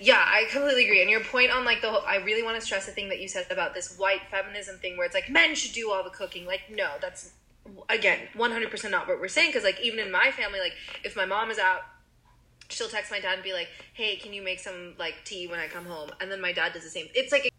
yeah, 0.00 0.24
I 0.24 0.44
completely 0.50 0.84
agree. 0.84 1.02
And 1.02 1.10
your 1.10 1.20
point 1.20 1.50
on 1.50 1.64
like 1.64 1.80
the 1.80 1.90
whole, 1.90 2.02
I 2.06 2.16
really 2.16 2.42
want 2.42 2.58
to 2.58 2.64
stress 2.64 2.86
the 2.86 2.92
thing 2.92 3.08
that 3.08 3.20
you 3.20 3.28
said 3.28 3.46
about 3.50 3.74
this 3.74 3.96
white 3.98 4.22
feminism 4.30 4.76
thing 4.78 4.96
where 4.96 5.06
it's 5.06 5.14
like 5.14 5.28
men 5.28 5.54
should 5.54 5.72
do 5.72 5.90
all 5.90 6.04
the 6.04 6.10
cooking. 6.10 6.46
Like, 6.46 6.62
no, 6.70 6.88
that's 7.00 7.32
again 7.88 8.18
100% 8.36 8.90
not 8.90 9.08
what 9.08 9.20
we're 9.20 9.28
saying 9.28 9.50
because 9.50 9.64
like 9.64 9.80
even 9.82 9.98
in 9.98 10.10
my 10.10 10.30
family 10.30 10.58
like 10.58 10.72
if 11.04 11.16
my 11.16 11.24
mom 11.24 11.50
is 11.50 11.58
out 11.58 11.82
she'll 12.68 12.88
text 12.88 13.10
my 13.10 13.20
dad 13.20 13.34
and 13.34 13.42
be 13.42 13.52
like 13.52 13.68
hey 13.94 14.16
can 14.16 14.32
you 14.32 14.42
make 14.42 14.58
some 14.58 14.94
like 14.98 15.14
tea 15.24 15.46
when 15.46 15.58
i 15.58 15.66
come 15.66 15.84
home 15.84 16.10
and 16.20 16.30
then 16.30 16.40
my 16.40 16.52
dad 16.52 16.72
does 16.72 16.84
the 16.84 16.90
same 16.90 17.06
it's 17.14 17.32
like 17.32 17.50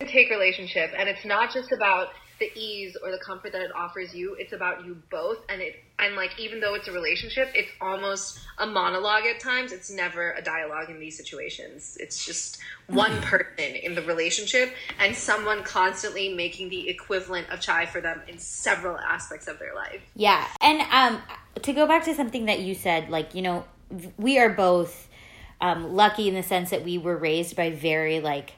a 0.00 0.04
take 0.04 0.30
relationship 0.30 0.92
and 0.96 1.08
it's 1.08 1.24
not 1.24 1.52
just 1.52 1.72
about 1.72 2.08
the 2.38 2.50
ease 2.58 2.96
or 3.02 3.10
the 3.10 3.18
comfort 3.18 3.52
that 3.52 3.62
it 3.62 3.70
offers 3.74 4.14
you 4.14 4.34
it's 4.38 4.52
about 4.52 4.84
you 4.84 5.00
both. 5.10 5.38
And 5.48 5.60
it 5.60 5.76
and 5.98 6.16
like 6.16 6.38
even 6.38 6.60
though 6.60 6.74
it's 6.74 6.88
a 6.88 6.92
relationship 6.92 7.50
it's 7.54 7.70
almost 7.80 8.40
a 8.58 8.66
monologue 8.66 9.24
at 9.24 9.40
times. 9.40 9.72
It's 9.72 9.90
never 9.90 10.32
a 10.32 10.42
dialogue 10.42 10.90
in 10.90 10.98
these 10.98 11.16
situations. 11.16 11.96
It's 12.00 12.24
just 12.24 12.58
one 12.88 13.20
person 13.22 13.74
in 13.74 13.94
the 13.94 14.02
relationship 14.02 14.72
and 14.98 15.14
someone 15.14 15.62
constantly 15.62 16.34
making 16.34 16.68
the 16.68 16.88
equivalent 16.88 17.48
of 17.50 17.60
chai 17.60 17.86
for 17.86 18.00
them 18.00 18.20
in 18.28 18.38
several 18.38 18.98
aspects 18.98 19.48
of 19.48 19.58
their 19.58 19.74
life. 19.74 20.02
Yeah. 20.14 20.46
And 20.60 20.82
um 20.90 21.22
to 21.62 21.72
go 21.72 21.86
back 21.86 22.04
to 22.04 22.14
something 22.14 22.46
that 22.46 22.60
you 22.60 22.74
said, 22.74 23.10
like, 23.10 23.34
you 23.34 23.42
know, 23.42 23.64
we 24.16 24.38
are 24.38 24.50
both 24.50 25.08
um 25.60 25.94
lucky 25.94 26.28
in 26.28 26.34
the 26.34 26.42
sense 26.42 26.70
that 26.70 26.84
we 26.84 26.98
were 26.98 27.16
raised 27.16 27.56
by 27.56 27.70
very 27.70 28.20
like 28.20 28.52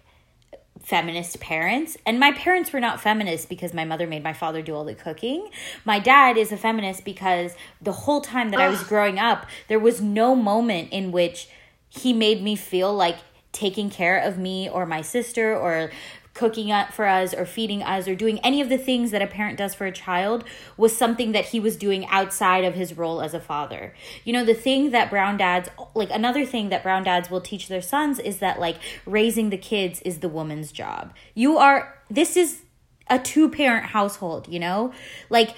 feminist 0.84 1.40
parents. 1.40 1.96
And 2.04 2.20
my 2.20 2.32
parents 2.32 2.72
were 2.72 2.80
not 2.80 3.00
feminists 3.00 3.46
because 3.46 3.72
my 3.72 3.84
mother 3.84 4.06
made 4.06 4.22
my 4.22 4.34
father 4.34 4.62
do 4.62 4.74
all 4.74 4.84
the 4.84 4.94
cooking. 4.94 5.48
My 5.84 5.98
dad 5.98 6.36
is 6.36 6.52
a 6.52 6.56
feminist 6.56 7.04
because 7.04 7.54
the 7.80 7.92
whole 7.92 8.20
time 8.20 8.50
that 8.50 8.60
i 8.60 8.68
was 8.68 8.82
growing 8.84 9.18
up 9.18 9.46
there 9.68 9.78
was 9.78 10.00
no 10.00 10.34
moment 10.34 10.92
in 10.92 11.12
which 11.12 11.48
he 11.88 12.12
made 12.12 12.42
me 12.42 12.56
feel 12.56 12.92
like 12.94 13.16
taking 13.52 13.88
care 13.88 14.18
of 14.18 14.36
me 14.36 14.68
or 14.68 14.84
my 14.84 15.00
sister 15.00 15.56
or 15.56 15.90
cooking 16.34 16.72
up 16.72 16.92
for 16.92 17.06
us 17.06 17.32
or 17.32 17.46
feeding 17.46 17.82
us 17.82 18.08
or 18.08 18.14
doing 18.14 18.40
any 18.40 18.60
of 18.60 18.68
the 18.68 18.76
things 18.76 19.12
that 19.12 19.22
a 19.22 19.26
parent 19.26 19.56
does 19.56 19.74
for 19.74 19.86
a 19.86 19.92
child 19.92 20.44
was 20.76 20.96
something 20.96 21.32
that 21.32 21.46
he 21.46 21.60
was 21.60 21.76
doing 21.76 22.04
outside 22.06 22.64
of 22.64 22.74
his 22.74 22.96
role 22.96 23.22
as 23.22 23.32
a 23.32 23.40
father. 23.40 23.94
You 24.24 24.32
know, 24.32 24.44
the 24.44 24.54
thing 24.54 24.90
that 24.90 25.10
brown 25.10 25.36
dads 25.36 25.68
like 25.94 26.10
another 26.10 26.44
thing 26.44 26.68
that 26.70 26.82
brown 26.82 27.04
dads 27.04 27.30
will 27.30 27.40
teach 27.40 27.68
their 27.68 27.82
sons 27.82 28.18
is 28.18 28.38
that 28.38 28.58
like 28.58 28.76
raising 29.06 29.50
the 29.50 29.56
kids 29.56 30.02
is 30.02 30.18
the 30.18 30.28
woman's 30.28 30.72
job. 30.72 31.14
You 31.34 31.56
are 31.56 31.96
this 32.10 32.36
is 32.36 32.62
a 33.08 33.18
two 33.18 33.48
parent 33.50 33.86
household, 33.86 34.48
you 34.48 34.58
know? 34.58 34.92
Like 35.30 35.54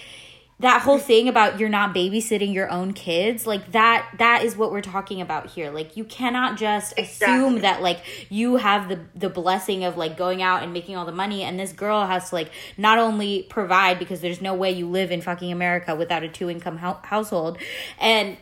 that 0.59 0.81
whole 0.83 0.99
thing 0.99 1.29
about 1.29 1.61
you're 1.61 1.69
not 1.69 1.95
babysitting 1.95 2.55
your 2.55 2.71
own 2.71 2.93
kids 2.95 3.47
like 3.47 3.73
that 3.73 4.09
that 4.19 4.43
is 4.43 4.57
what 4.57 4.73
we're 4.73 4.81
talking 4.81 5.21
about 5.21 5.49
here 5.49 5.71
like 5.71 5.97
you 5.99 6.05
cannot 6.05 6.57
just 6.57 6.99
assume 6.99 7.61
that 7.61 7.83
like 7.83 8.01
you 8.31 8.57
have 8.57 8.89
the 8.89 8.99
the 9.15 9.29
blessing 9.29 9.85
of 9.85 9.99
like 9.99 10.17
going 10.17 10.41
out 10.43 10.63
and 10.63 10.73
making 10.73 10.97
all 10.97 11.05
the 11.05 11.13
money 11.13 11.43
and 11.43 11.61
this 11.61 11.73
girl 11.73 12.07
has 12.07 12.31
to 12.31 12.35
like 12.37 12.51
not 12.79 12.99
only 12.99 13.43
provide 13.51 13.99
because 13.99 14.21
there's 14.23 14.41
no 14.41 14.55
way 14.55 14.71
you 14.71 14.89
live 14.89 15.11
in 15.11 15.21
fucking 15.21 15.53
america 15.53 15.95
without 15.95 16.23
a 16.23 16.29
two 16.29 16.49
income 16.49 16.79
hou- 16.79 16.97
household 17.03 17.59
and 18.01 18.39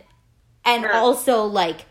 and 0.65 0.83
Sure. 0.85 0.95
also 0.95 1.45
like 1.45 1.85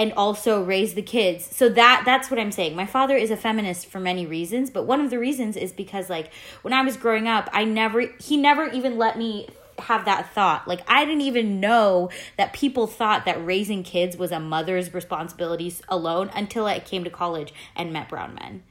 and 0.00 0.14
also 0.14 0.62
raise 0.62 0.94
the 0.94 1.02
kids. 1.02 1.54
So 1.54 1.68
that 1.68 2.04
that's 2.06 2.30
what 2.30 2.40
I'm 2.40 2.52
saying. 2.52 2.74
My 2.74 2.86
father 2.86 3.18
is 3.18 3.30
a 3.30 3.36
feminist 3.36 3.86
for 3.86 4.00
many 4.00 4.24
reasons, 4.24 4.70
but 4.70 4.86
one 4.86 4.98
of 5.02 5.10
the 5.10 5.18
reasons 5.18 5.58
is 5.58 5.74
because 5.74 6.08
like 6.08 6.32
when 6.62 6.72
I 6.72 6.80
was 6.80 6.96
growing 6.96 7.28
up, 7.28 7.50
I 7.52 7.64
never 7.64 8.06
he 8.18 8.38
never 8.38 8.66
even 8.68 8.96
let 8.96 9.18
me 9.18 9.50
have 9.78 10.06
that 10.06 10.32
thought. 10.32 10.66
Like 10.66 10.80
I 10.88 11.04
didn't 11.04 11.20
even 11.20 11.60
know 11.60 12.08
that 12.38 12.54
people 12.54 12.86
thought 12.86 13.26
that 13.26 13.44
raising 13.44 13.82
kids 13.82 14.16
was 14.16 14.32
a 14.32 14.40
mother's 14.40 14.94
responsibilities 14.94 15.82
alone 15.86 16.30
until 16.34 16.64
I 16.64 16.78
came 16.78 17.04
to 17.04 17.10
college 17.10 17.52
and 17.76 17.92
met 17.92 18.08
brown 18.08 18.34
men. 18.34 18.62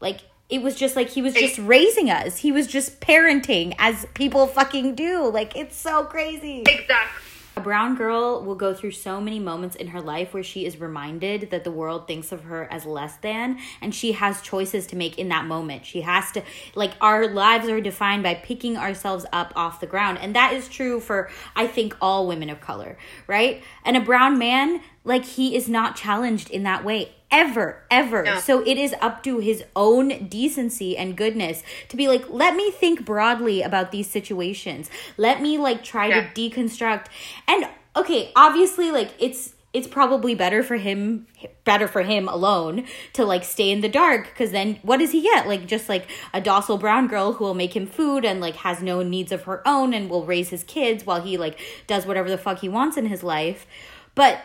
Like 0.00 0.20
it 0.48 0.62
was 0.62 0.74
just 0.74 0.96
like 0.96 1.10
he 1.10 1.20
was 1.20 1.34
just 1.34 1.58
raising 1.58 2.08
us. 2.08 2.38
He 2.38 2.50
was 2.50 2.66
just 2.66 2.98
parenting 3.02 3.74
as 3.78 4.06
people 4.14 4.46
fucking 4.46 4.94
do. 4.94 5.28
Like 5.30 5.54
it's 5.54 5.76
so 5.76 6.04
crazy. 6.04 6.62
exactly 6.66 7.27
brown 7.68 7.94
girl 7.96 8.42
will 8.42 8.54
go 8.54 8.72
through 8.72 8.90
so 8.90 9.20
many 9.20 9.38
moments 9.38 9.76
in 9.76 9.88
her 9.88 10.00
life 10.00 10.32
where 10.32 10.42
she 10.42 10.64
is 10.64 10.80
reminded 10.80 11.50
that 11.50 11.64
the 11.64 11.70
world 11.70 12.06
thinks 12.06 12.32
of 12.32 12.44
her 12.44 12.66
as 12.72 12.86
less 12.86 13.18
than, 13.18 13.58
and 13.82 13.94
she 13.94 14.12
has 14.12 14.40
choices 14.40 14.86
to 14.86 14.96
make 14.96 15.18
in 15.18 15.28
that 15.28 15.44
moment. 15.44 15.84
She 15.84 16.00
has 16.00 16.32
to, 16.32 16.42
like, 16.74 16.92
our 16.98 17.28
lives 17.28 17.68
are 17.68 17.82
defined 17.82 18.22
by 18.22 18.36
picking 18.36 18.78
ourselves 18.78 19.26
up 19.34 19.52
off 19.54 19.80
the 19.80 19.86
ground. 19.86 20.16
And 20.16 20.34
that 20.34 20.54
is 20.54 20.66
true 20.66 20.98
for, 20.98 21.28
I 21.54 21.66
think, 21.66 21.94
all 22.00 22.26
women 22.26 22.48
of 22.48 22.58
color, 22.58 22.96
right? 23.26 23.62
And 23.84 23.98
a 23.98 24.00
brown 24.00 24.38
man, 24.38 24.80
like, 25.04 25.26
he 25.26 25.54
is 25.54 25.68
not 25.68 25.94
challenged 25.94 26.48
in 26.48 26.62
that 26.62 26.86
way 26.86 27.16
ever, 27.30 27.82
ever. 27.90 28.22
No. 28.24 28.38
So 28.40 28.60
it 28.66 28.78
is 28.78 28.94
up 29.00 29.22
to 29.24 29.38
his 29.38 29.62
own 29.76 30.28
decency 30.28 30.96
and 30.96 31.16
goodness 31.16 31.62
to 31.88 31.96
be 31.96 32.08
like, 32.08 32.28
let 32.28 32.54
me 32.56 32.70
think 32.70 33.04
broadly 33.04 33.62
about 33.62 33.92
these 33.92 34.08
situations. 34.08 34.90
Let 35.16 35.42
me 35.42 35.58
like 35.58 35.84
try 35.84 36.06
Yeah. 36.06 36.28
to 36.28 36.50
deconstruct. 36.50 37.06
And 37.46 37.66
okay, 37.96 38.32
obviously, 38.34 38.90
like 38.90 39.10
it's 39.18 39.54
it's 39.74 39.86
probably 39.86 40.34
better 40.34 40.62
for 40.62 40.76
him 40.76 41.26
better 41.64 41.86
for 41.86 42.00
him 42.02 42.26
alone 42.26 42.86
to 43.12 43.22
like 43.24 43.44
stay 43.44 43.70
in 43.70 43.82
the 43.82 43.88
dark 43.88 44.24
because 44.24 44.50
then 44.50 44.78
what 44.82 44.96
does 44.96 45.12
he 45.12 45.20
get 45.20 45.46
like 45.46 45.66
just 45.66 45.90
like 45.90 46.08
a 46.32 46.40
docile 46.40 46.78
brown 46.78 47.06
girl 47.06 47.34
who 47.34 47.44
will 47.44 47.52
make 47.54 47.76
him 47.76 47.86
food 47.86 48.24
and 48.24 48.40
like 48.40 48.56
has 48.56 48.80
no 48.82 49.02
needs 49.02 49.30
of 49.30 49.42
her 49.42 49.60
own 49.68 49.92
and 49.92 50.08
will 50.08 50.24
raise 50.24 50.48
his 50.48 50.64
kids 50.64 51.04
while 51.04 51.20
he 51.20 51.36
like 51.36 51.60
does 51.86 52.06
whatever 52.06 52.30
the 52.30 52.38
fuck 52.38 52.60
he 52.60 52.68
wants 52.68 52.96
in 52.96 53.04
his 53.06 53.22
life 53.22 53.66
but 54.14 54.40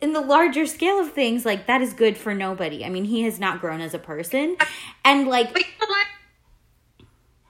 in 0.00 0.12
the 0.12 0.20
larger 0.20 0.66
scale 0.66 1.00
of 1.00 1.12
things, 1.12 1.44
like 1.44 1.66
that 1.66 1.80
is 1.80 1.92
good 1.92 2.16
for 2.16 2.34
nobody. 2.34 2.84
I 2.84 2.88
mean, 2.88 3.04
he 3.04 3.22
has 3.22 3.38
not 3.38 3.60
grown 3.60 3.80
as 3.80 3.94
a 3.94 3.98
person. 3.98 4.56
And 5.04 5.28
like 5.28 5.52
But 5.52 5.62
you 5.62 5.68
know 5.80 5.86
what? 5.88 6.06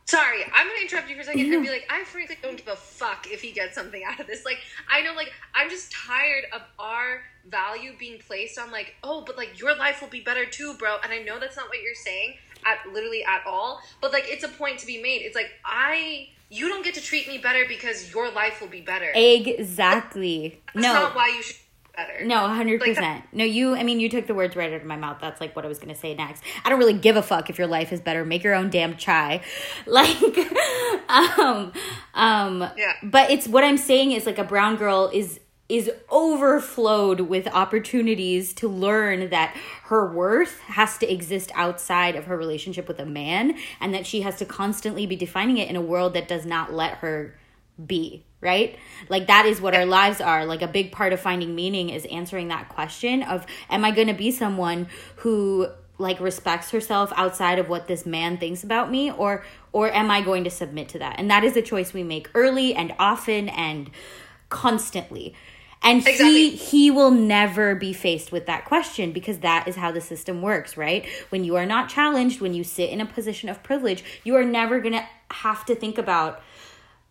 Sorry, 0.06 0.44
I'm 0.54 0.68
gonna 0.68 0.82
interrupt 0.82 1.08
you 1.08 1.16
for 1.16 1.22
a 1.22 1.24
second 1.24 1.52
and 1.52 1.64
be 1.64 1.68
like, 1.68 1.84
I 1.90 2.04
frankly 2.04 2.38
don't 2.40 2.56
give 2.56 2.68
a 2.68 2.76
fuck 2.76 3.26
if 3.28 3.42
he 3.42 3.50
gets 3.50 3.74
something 3.74 4.04
out 4.06 4.20
of 4.20 4.28
this. 4.28 4.44
Like, 4.44 4.58
I 4.88 5.02
know, 5.02 5.14
like, 5.14 5.32
I'm 5.52 5.68
just 5.68 5.90
tired 5.90 6.44
of 6.52 6.62
our 6.78 7.22
value 7.48 7.90
being 7.98 8.20
placed 8.20 8.56
on, 8.56 8.70
like, 8.70 8.94
oh, 9.02 9.24
but 9.26 9.36
like 9.36 9.58
your 9.58 9.76
life 9.76 10.00
will 10.00 10.08
be 10.08 10.20
better 10.20 10.46
too, 10.46 10.74
bro. 10.78 10.98
And 11.02 11.12
I 11.12 11.18
know 11.18 11.40
that's 11.40 11.56
not 11.56 11.68
what 11.68 11.82
you're 11.82 11.94
saying 11.96 12.36
at 12.64 12.78
literally 12.92 13.24
at 13.24 13.42
all, 13.46 13.80
but 14.00 14.12
like, 14.12 14.26
it's 14.28 14.44
a 14.44 14.48
point 14.48 14.78
to 14.78 14.86
be 14.86 15.02
made. 15.02 15.22
It's 15.22 15.34
like 15.34 15.50
I, 15.64 16.28
you 16.50 16.68
don't 16.68 16.84
get 16.84 16.94
to 16.94 17.02
treat 17.02 17.26
me 17.26 17.38
better 17.38 17.64
because 17.66 18.12
your 18.14 18.30
life 18.30 18.60
will 18.60 18.68
be 18.68 18.82
better. 18.82 19.10
exactly. 19.12 20.62
That's 20.72 20.86
no. 20.86 20.92
not 20.92 21.16
why 21.16 21.32
you 21.36 21.42
should 21.42 21.56
better. 21.96 22.24
No, 22.24 22.46
hundred 22.48 22.80
Like 22.80 22.90
percent. 22.90 23.24
No, 23.32 23.44
you. 23.44 23.74
I 23.74 23.82
mean, 23.82 24.00
you 24.00 24.08
took 24.08 24.26
the 24.26 24.34
words 24.34 24.54
right 24.54 24.72
out 24.72 24.80
of 24.80 24.86
my 24.86 24.96
mouth. 24.96 25.18
That's 25.20 25.40
like 25.40 25.56
what 25.56 25.64
I 25.64 25.68
was 25.68 25.78
gonna 25.78 25.94
say 25.94 26.14
next. 26.14 26.42
I 26.64 26.68
don't 26.68 26.78
really 26.78 26.98
give 26.98 27.16
a 27.16 27.22
fuck 27.22 27.50
if 27.50 27.58
your 27.58 27.66
life 27.66 27.92
is 27.92 28.00
better. 28.00 28.24
Make 28.24 28.44
your 28.44 28.54
own 28.54 28.70
damn 28.70 28.96
chai. 28.96 29.40
Like, 29.86 30.18
um, 31.08 31.72
um. 32.14 32.70
Yeah. 32.76 32.92
But 33.02 33.30
it's 33.30 33.48
what 33.48 33.64
I'm 33.64 33.78
saying 33.78 34.12
is 34.12 34.26
like 34.26 34.38
a 34.38 34.44
brown 34.44 34.76
girl 34.76 35.10
is 35.12 35.40
is 35.68 35.90
overflowed 36.10 37.20
with 37.20 37.48
opportunities 37.48 38.52
to 38.54 38.68
learn 38.68 39.30
that 39.30 39.56
her 39.84 40.12
worth 40.12 40.60
has 40.60 40.96
to 40.98 41.12
exist 41.12 41.50
outside 41.54 42.14
of 42.14 42.26
her 42.26 42.36
relationship 42.36 42.86
with 42.86 43.00
a 43.00 43.06
man 43.06 43.56
and 43.80 43.92
that 43.92 44.06
she 44.06 44.20
has 44.20 44.36
to 44.36 44.44
constantly 44.44 45.06
be 45.06 45.16
defining 45.16 45.58
it 45.58 45.68
in 45.68 45.74
a 45.74 45.80
world 45.80 46.14
that 46.14 46.28
does 46.28 46.46
not 46.46 46.72
let 46.72 46.98
her 46.98 47.36
be 47.84 48.24
right? 48.40 48.78
Like 49.08 49.26
that 49.26 49.46
is 49.46 49.60
what 49.60 49.74
our 49.74 49.86
lives 49.86 50.20
are. 50.20 50.44
Like 50.44 50.62
a 50.62 50.68
big 50.68 50.92
part 50.92 51.12
of 51.12 51.20
finding 51.20 51.54
meaning 51.54 51.90
is 51.90 52.04
answering 52.06 52.48
that 52.48 52.68
question 52.68 53.22
of 53.22 53.46
am 53.70 53.84
i 53.84 53.90
going 53.90 54.08
to 54.08 54.14
be 54.14 54.30
someone 54.30 54.88
who 55.16 55.68
like 55.98 56.20
respects 56.20 56.70
herself 56.70 57.12
outside 57.16 57.58
of 57.58 57.68
what 57.68 57.86
this 57.86 58.04
man 58.04 58.36
thinks 58.36 58.62
about 58.62 58.90
me 58.90 59.10
or 59.10 59.44
or 59.72 59.90
am 59.90 60.10
i 60.10 60.20
going 60.20 60.44
to 60.44 60.50
submit 60.50 60.88
to 60.90 60.98
that? 60.98 61.16
And 61.18 61.30
that 61.30 61.44
is 61.44 61.56
a 61.56 61.62
choice 61.62 61.92
we 61.92 62.02
make 62.02 62.30
early 62.34 62.74
and 62.74 62.94
often 62.98 63.48
and 63.48 63.90
constantly. 64.48 65.34
And 65.82 65.98
Exactly. 65.98 66.26
he 66.26 66.50
he 66.56 66.90
will 66.90 67.10
never 67.10 67.74
be 67.74 67.92
faced 67.92 68.32
with 68.32 68.46
that 68.46 68.64
question 68.64 69.12
because 69.12 69.38
that 69.38 69.68
is 69.68 69.76
how 69.76 69.92
the 69.92 70.00
system 70.00 70.42
works 70.42 70.76
right? 70.76 71.06
When 71.30 71.42
you 71.44 71.56
are 71.56 71.66
not 71.66 71.88
challenged 71.88 72.40
when 72.40 72.52
you 72.52 72.64
sit 72.64 72.90
in 72.90 73.00
a 73.00 73.06
position 73.06 73.48
of 73.48 73.62
privilege 73.62 74.04
you 74.24 74.36
are 74.36 74.44
never 74.44 74.78
going 74.80 74.94
to 74.94 75.06
have 75.30 75.64
to 75.66 75.74
think 75.74 75.96
about 75.96 76.42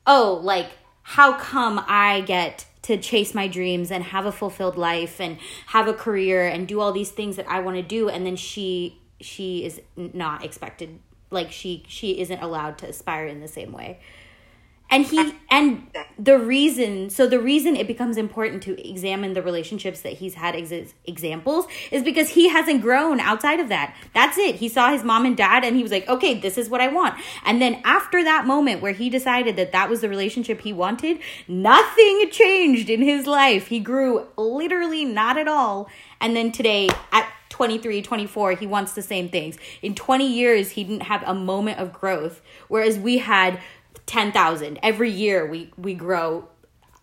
oh, 0.08 0.40
like, 0.44 0.70
how 1.08 1.38
come 1.38 1.86
I 1.88 2.22
get 2.22 2.65
to 2.82 2.98
chase 2.98 3.36
my 3.36 3.48
dreams 3.48 3.91
and 3.91 4.04
have 4.06 4.26
a 4.26 4.32
fulfilled 4.32 4.76
life 4.76 5.22
and 5.22 5.38
have 5.68 5.88
a 5.88 5.94
career 5.94 6.48
and 6.48 6.68
do 6.68 6.82
all 6.82 6.91
these 6.91 7.12
things 7.12 7.36
that 7.36 7.48
I 7.48 7.60
want 7.60 7.78
to 7.78 7.84
do 7.84 8.10
and 8.10 8.26
then 8.26 8.36
she 8.36 9.00
she 9.22 9.63
is 9.63 9.80
not 9.96 10.44
expected 10.44 11.00
like 11.30 11.52
she 11.52 11.84
she 11.88 12.20
isn't 12.20 12.39
allowed 12.39 12.80
to 12.80 12.89
aspire 12.89 13.28
in 13.28 13.39
the 13.39 13.48
same 13.48 13.72
way. 13.72 14.00
And 14.89 15.06
he 15.06 15.36
and 15.50 15.88
the 16.17 16.38
reason 16.38 17.10
so 17.10 17.26
the 17.28 17.39
reason 17.39 17.76
it 17.76 17.88
becomes 17.88 18.17
important 18.17 18.62
to 18.63 18.89
examine 18.89 19.34
the 19.34 19.41
relationships 19.41 20.02
that 20.02 20.13
he's 20.13 20.36
had 20.36 20.56
ex- 20.56 20.93
examples 21.06 21.65
is 21.91 22.04
because 22.04 22.30
he 22.30 22.50
hasn't 22.50 22.82
grown 22.82 23.19
outside 23.19 23.60
of 23.60 23.69
that. 23.69 23.95
That's 24.13 24.38
it. 24.38 24.56
He 24.56 24.69
saw 24.69 24.91
his 24.91 25.04
mom 25.04 25.26
and 25.26 25.36
dad 25.36 25.63
and 25.63 25.76
he 25.76 25.82
was 25.82 25.91
like 25.91 26.08
okay 26.08 26.39
this 26.39 26.58
is 26.58 26.69
what 26.69 26.82
i 26.82 26.88
want. 26.88 27.15
And 27.45 27.62
then 27.62 27.82
after 27.84 28.24
that 28.24 28.45
moment 28.45 28.82
where 28.82 28.93
he 28.93 29.10
decided 29.10 29.56
that 29.56 29.71
that 29.71 29.89
was 29.89 30.02
the 30.02 30.10
relationship 30.10 30.62
he 30.62 30.74
wanted 30.74 31.19
nothing 31.48 32.30
changed 32.32 32.89
in 32.89 33.02
his 33.02 33.26
life. 33.26 33.67
He 33.67 33.80
grew 33.80 34.28
literally 34.38 35.06
not 35.06 35.38
at 35.38 35.48
all. 35.48 35.89
And 36.21 36.36
then 36.36 36.52
today 36.52 36.89
at 37.12 37.28
23 37.50 38.02
24 38.02 38.52
he 38.54 38.67
wants 38.67 38.93
the 38.93 39.02
same 39.02 39.30
things. 39.30 39.58
In 39.82 39.95
20 39.95 40.28
years 40.28 40.71
he 40.71 40.84
didn't 40.84 41.04
have 41.04 41.24
a 41.26 41.34
moment 41.34 41.80
of 41.80 41.93
growth 41.93 42.41
whereas 42.67 43.00
we 43.00 43.19
had 43.19 43.60
10,000 44.06 44.80
every 44.84 45.10
year 45.10 45.46
we 45.46 45.72
we 45.78 45.94
grow 45.94 46.48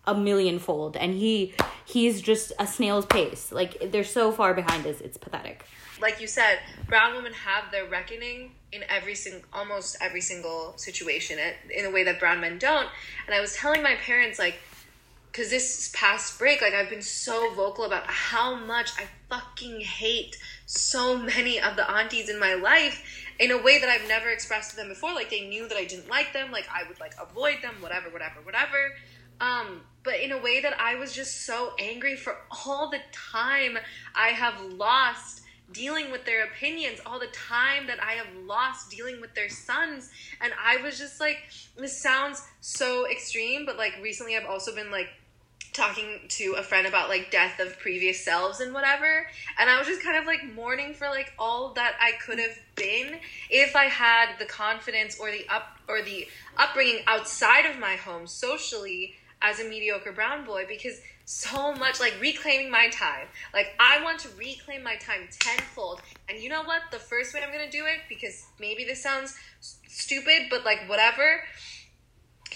a 0.05 0.13
million 0.13 0.59
fold. 0.59 0.97
And 0.97 1.13
he 1.13 1.53
he's 1.85 2.21
just 2.21 2.51
a 2.59 2.67
snail's 2.67 3.05
pace. 3.05 3.51
Like 3.51 3.91
they're 3.91 4.03
so 4.03 4.31
far 4.31 4.53
behind 4.53 4.85
us 4.85 5.01
it's 5.01 5.17
pathetic. 5.17 5.65
Like 6.01 6.19
you 6.19 6.27
said 6.27 6.59
brown 6.87 7.15
women 7.15 7.33
have 7.33 7.71
their 7.71 7.85
reckoning 7.85 8.51
in 8.71 8.83
every 8.89 9.15
single 9.15 9.41
almost 9.53 9.97
every 10.01 10.21
single 10.21 10.73
situation 10.77 11.39
eh, 11.39 11.53
in 11.69 11.85
a 11.85 11.91
way 11.91 12.03
that 12.03 12.19
brown 12.19 12.41
men 12.41 12.57
don't. 12.57 12.87
And 13.25 13.35
i 13.35 13.39
was 13.39 13.55
telling 13.55 13.81
my 13.81 13.95
parents 13.95 14.39
like 14.39 14.59
because 15.31 15.49
this 15.49 15.91
past 15.95 16.37
break 16.37 16.61
like 16.61 16.73
i've 16.73 16.89
been 16.89 17.01
so 17.01 17.53
vocal 17.55 17.85
about 17.85 18.03
how 18.05 18.55
much 18.55 18.91
i 18.99 19.05
fucking 19.29 19.81
hate 19.81 20.37
so 20.67 21.17
many 21.17 21.59
of 21.59 21.75
the 21.75 21.89
aunties 21.89 22.29
in 22.29 22.39
my 22.39 22.53
life 22.53 23.22
in 23.39 23.51
a 23.51 23.61
way 23.61 23.79
that 23.79 23.89
I've 23.89 24.07
never 24.07 24.29
expressed 24.29 24.71
to 24.71 24.75
them 24.75 24.89
before. 24.89 25.13
Like 25.13 25.29
they 25.29 25.47
knew 25.47 25.67
that 25.67 25.77
I 25.77 25.85
didn't 25.85 26.09
like 26.09 26.33
them, 26.33 26.51
like 26.51 26.67
I 26.73 26.87
would 26.87 26.99
like 26.99 27.13
avoid 27.21 27.57
them, 27.61 27.75
whatever, 27.79 28.09
whatever, 28.09 28.41
whatever. 28.43 28.93
Um, 29.41 29.81
but 30.03 30.19
in 30.19 30.31
a 30.31 30.37
way 30.37 30.61
that 30.61 30.79
I 30.79 30.95
was 30.95 31.13
just 31.13 31.45
so 31.45 31.73
angry 31.79 32.15
for 32.15 32.37
all 32.65 32.89
the 32.89 32.99
time 33.11 33.77
I 34.15 34.29
have 34.29 34.61
lost 34.61 35.41
dealing 35.71 36.11
with 36.11 36.25
their 36.25 36.45
opinions, 36.45 36.99
all 37.05 37.19
the 37.19 37.27
time 37.27 37.87
that 37.87 38.01
I 38.01 38.13
have 38.13 38.27
lost 38.45 38.91
dealing 38.91 39.19
with 39.19 39.33
their 39.33 39.49
sons. 39.49 40.11
And 40.39 40.53
I 40.61 40.77
was 40.77 40.97
just 40.97 41.19
like, 41.19 41.37
this 41.77 41.99
sounds 41.99 42.43
so 42.61 43.09
extreme, 43.09 43.65
but 43.65 43.77
like 43.77 43.93
recently 44.01 44.37
I've 44.37 44.45
also 44.45 44.75
been 44.75 44.91
like 44.91 45.07
talking 45.73 46.19
to 46.29 46.55
a 46.57 46.63
friend 46.63 46.85
about 46.87 47.09
like 47.09 47.31
death 47.31 47.59
of 47.59 47.77
previous 47.79 48.23
selves 48.23 48.59
and 48.59 48.73
whatever 48.73 49.27
and 49.59 49.69
i 49.69 49.77
was 49.77 49.87
just 49.87 50.03
kind 50.03 50.17
of 50.17 50.25
like 50.25 50.39
mourning 50.53 50.93
for 50.93 51.07
like 51.07 51.33
all 51.39 51.73
that 51.73 51.93
i 51.99 52.11
could 52.25 52.39
have 52.39 52.57
been 52.75 53.19
if 53.49 53.75
i 53.75 53.85
had 53.85 54.29
the 54.39 54.45
confidence 54.45 55.19
or 55.19 55.31
the 55.31 55.45
up 55.49 55.77
or 55.87 56.01
the 56.01 56.27
upbringing 56.57 56.99
outside 57.07 57.65
of 57.65 57.79
my 57.79 57.95
home 57.95 58.27
socially 58.27 59.13
as 59.41 59.59
a 59.59 59.63
mediocre 59.63 60.11
brown 60.11 60.45
boy 60.45 60.65
because 60.67 60.99
so 61.25 61.73
much 61.73 61.99
like 61.99 62.13
reclaiming 62.19 62.69
my 62.69 62.89
time. 62.89 63.27
Like 63.53 63.67
i 63.79 64.03
want 64.03 64.19
to 64.19 64.29
reclaim 64.37 64.83
my 64.83 64.95
time 64.95 65.27
tenfold. 65.39 66.01
And 66.29 66.39
you 66.39 66.49
know 66.49 66.63
what? 66.63 66.81
The 66.91 66.99
first 66.99 67.33
way 67.33 67.41
i'm 67.45 67.51
gonna 67.51 67.69
do 67.69 67.85
it 67.85 68.01
because 68.09 68.45
maybe 68.59 68.83
this 68.83 69.01
sounds 69.01 69.35
stupid 69.87 70.47
but 70.49 70.65
like 70.65 70.89
whatever 70.89 71.41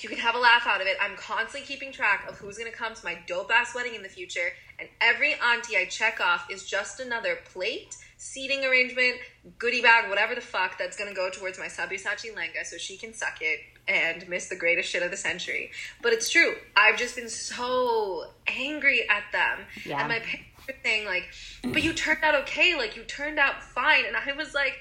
you 0.03 0.09
can 0.09 0.17
have 0.17 0.35
a 0.35 0.39
laugh 0.39 0.67
out 0.67 0.81
of 0.81 0.87
it. 0.87 0.97
I'm 1.01 1.15
constantly 1.15 1.67
keeping 1.67 1.91
track 1.91 2.25
of 2.29 2.37
who's 2.37 2.57
going 2.57 2.71
to 2.71 2.77
come 2.77 2.93
to 2.93 3.05
my 3.05 3.17
dope 3.27 3.51
ass 3.51 3.73
wedding 3.75 3.95
in 3.95 4.03
the 4.03 4.09
future. 4.09 4.53
And 4.79 4.89
every 5.01 5.33
auntie 5.33 5.77
I 5.77 5.85
check 5.85 6.19
off 6.19 6.47
is 6.51 6.65
just 6.65 6.99
another 6.99 7.37
plate, 7.51 7.95
seating 8.17 8.65
arrangement, 8.65 9.15
goodie 9.57 9.81
bag, 9.81 10.09
whatever 10.09 10.35
the 10.35 10.41
fuck 10.41 10.77
that's 10.77 10.97
going 10.97 11.09
to 11.09 11.15
go 11.15 11.29
towards 11.29 11.57
my 11.57 11.65
Sabyasachi 11.65 12.33
Lehenga 12.33 12.65
so 12.65 12.77
she 12.77 12.97
can 12.97 13.13
suck 13.13 13.39
it 13.41 13.59
and 13.87 14.27
miss 14.27 14.49
the 14.49 14.55
greatest 14.55 14.89
shit 14.89 15.01
of 15.01 15.11
the 15.11 15.17
century. 15.17 15.71
But 16.01 16.13
it's 16.13 16.29
true. 16.29 16.55
I've 16.75 16.97
just 16.97 17.15
been 17.15 17.29
so 17.29 18.25
angry 18.45 19.07
at 19.09 19.23
them. 19.31 19.65
Yeah. 19.85 19.99
And 19.99 20.09
my 20.09 20.19
parents 20.19 20.49
were 20.67 20.75
saying, 20.83 21.05
like, 21.05 21.23
but 21.63 21.83
you 21.83 21.93
turned 21.93 22.23
out 22.23 22.35
okay. 22.43 22.75
Like, 22.75 22.95
you 22.97 23.03
turned 23.03 23.39
out 23.39 23.63
fine. 23.63 24.05
And 24.05 24.15
I 24.15 24.33
was 24.33 24.53
like, 24.53 24.73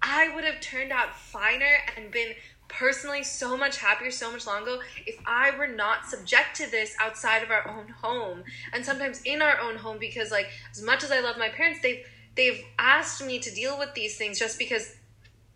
I 0.00 0.34
would 0.34 0.44
have 0.44 0.60
turned 0.60 0.92
out 0.92 1.16
finer 1.16 1.78
and 1.96 2.10
been 2.10 2.34
personally 2.78 3.22
so 3.22 3.56
much 3.56 3.78
happier 3.78 4.10
so 4.10 4.30
much 4.32 4.46
longer 4.46 4.78
if 5.06 5.16
I 5.26 5.56
were 5.56 5.68
not 5.68 6.06
subject 6.06 6.56
to 6.56 6.70
this 6.70 6.94
outside 7.00 7.42
of 7.42 7.50
our 7.50 7.68
own 7.68 7.88
home. 7.88 8.42
And 8.72 8.84
sometimes 8.84 9.22
in 9.22 9.42
our 9.42 9.58
own 9.60 9.76
home 9.76 9.98
because 9.98 10.30
like 10.30 10.48
as 10.70 10.82
much 10.82 11.04
as 11.04 11.12
I 11.12 11.20
love 11.20 11.38
my 11.38 11.48
parents 11.48 11.80
they've 11.82 12.04
they've 12.36 12.62
asked 12.78 13.24
me 13.24 13.38
to 13.38 13.54
deal 13.54 13.78
with 13.78 13.94
these 13.94 14.16
things 14.16 14.38
just 14.38 14.58
because 14.58 14.96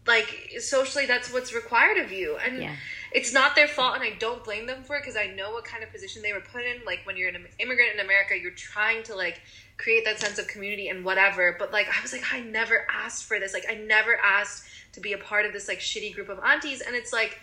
like 0.06 0.54
socially 0.58 1.06
that's 1.06 1.32
what's 1.32 1.52
required 1.52 1.98
of 1.98 2.12
you. 2.12 2.36
And 2.36 2.62
yeah. 2.62 2.76
it's 3.12 3.32
not 3.32 3.56
their 3.56 3.68
fault 3.68 3.96
and 3.96 4.04
I 4.04 4.16
don't 4.18 4.44
blame 4.44 4.66
them 4.66 4.84
for 4.84 4.96
it 4.96 5.02
because 5.02 5.16
I 5.16 5.26
know 5.26 5.50
what 5.50 5.64
kind 5.64 5.82
of 5.82 5.90
position 5.90 6.22
they 6.22 6.32
were 6.32 6.40
put 6.40 6.62
in. 6.62 6.84
Like 6.86 7.00
when 7.04 7.16
you're 7.16 7.28
an 7.28 7.46
immigrant 7.58 7.92
in 7.94 8.00
America 8.00 8.34
you're 8.40 8.52
trying 8.52 9.02
to 9.04 9.16
like 9.16 9.40
create 9.76 10.04
that 10.04 10.20
sense 10.20 10.38
of 10.38 10.46
community 10.46 10.88
and 10.88 11.04
whatever. 11.04 11.56
But 11.58 11.72
like 11.72 11.88
I 11.88 12.00
was 12.00 12.12
like 12.12 12.24
I 12.32 12.40
never 12.40 12.86
asked 12.90 13.24
for 13.24 13.40
this. 13.40 13.52
Like 13.52 13.66
I 13.68 13.74
never 13.74 14.16
asked 14.24 14.64
to 14.92 15.00
be 15.00 15.12
a 15.12 15.18
part 15.18 15.46
of 15.46 15.52
this 15.52 15.68
like 15.68 15.78
shitty 15.78 16.14
group 16.14 16.28
of 16.28 16.38
aunties 16.40 16.80
and 16.80 16.94
it's 16.94 17.12
like 17.12 17.38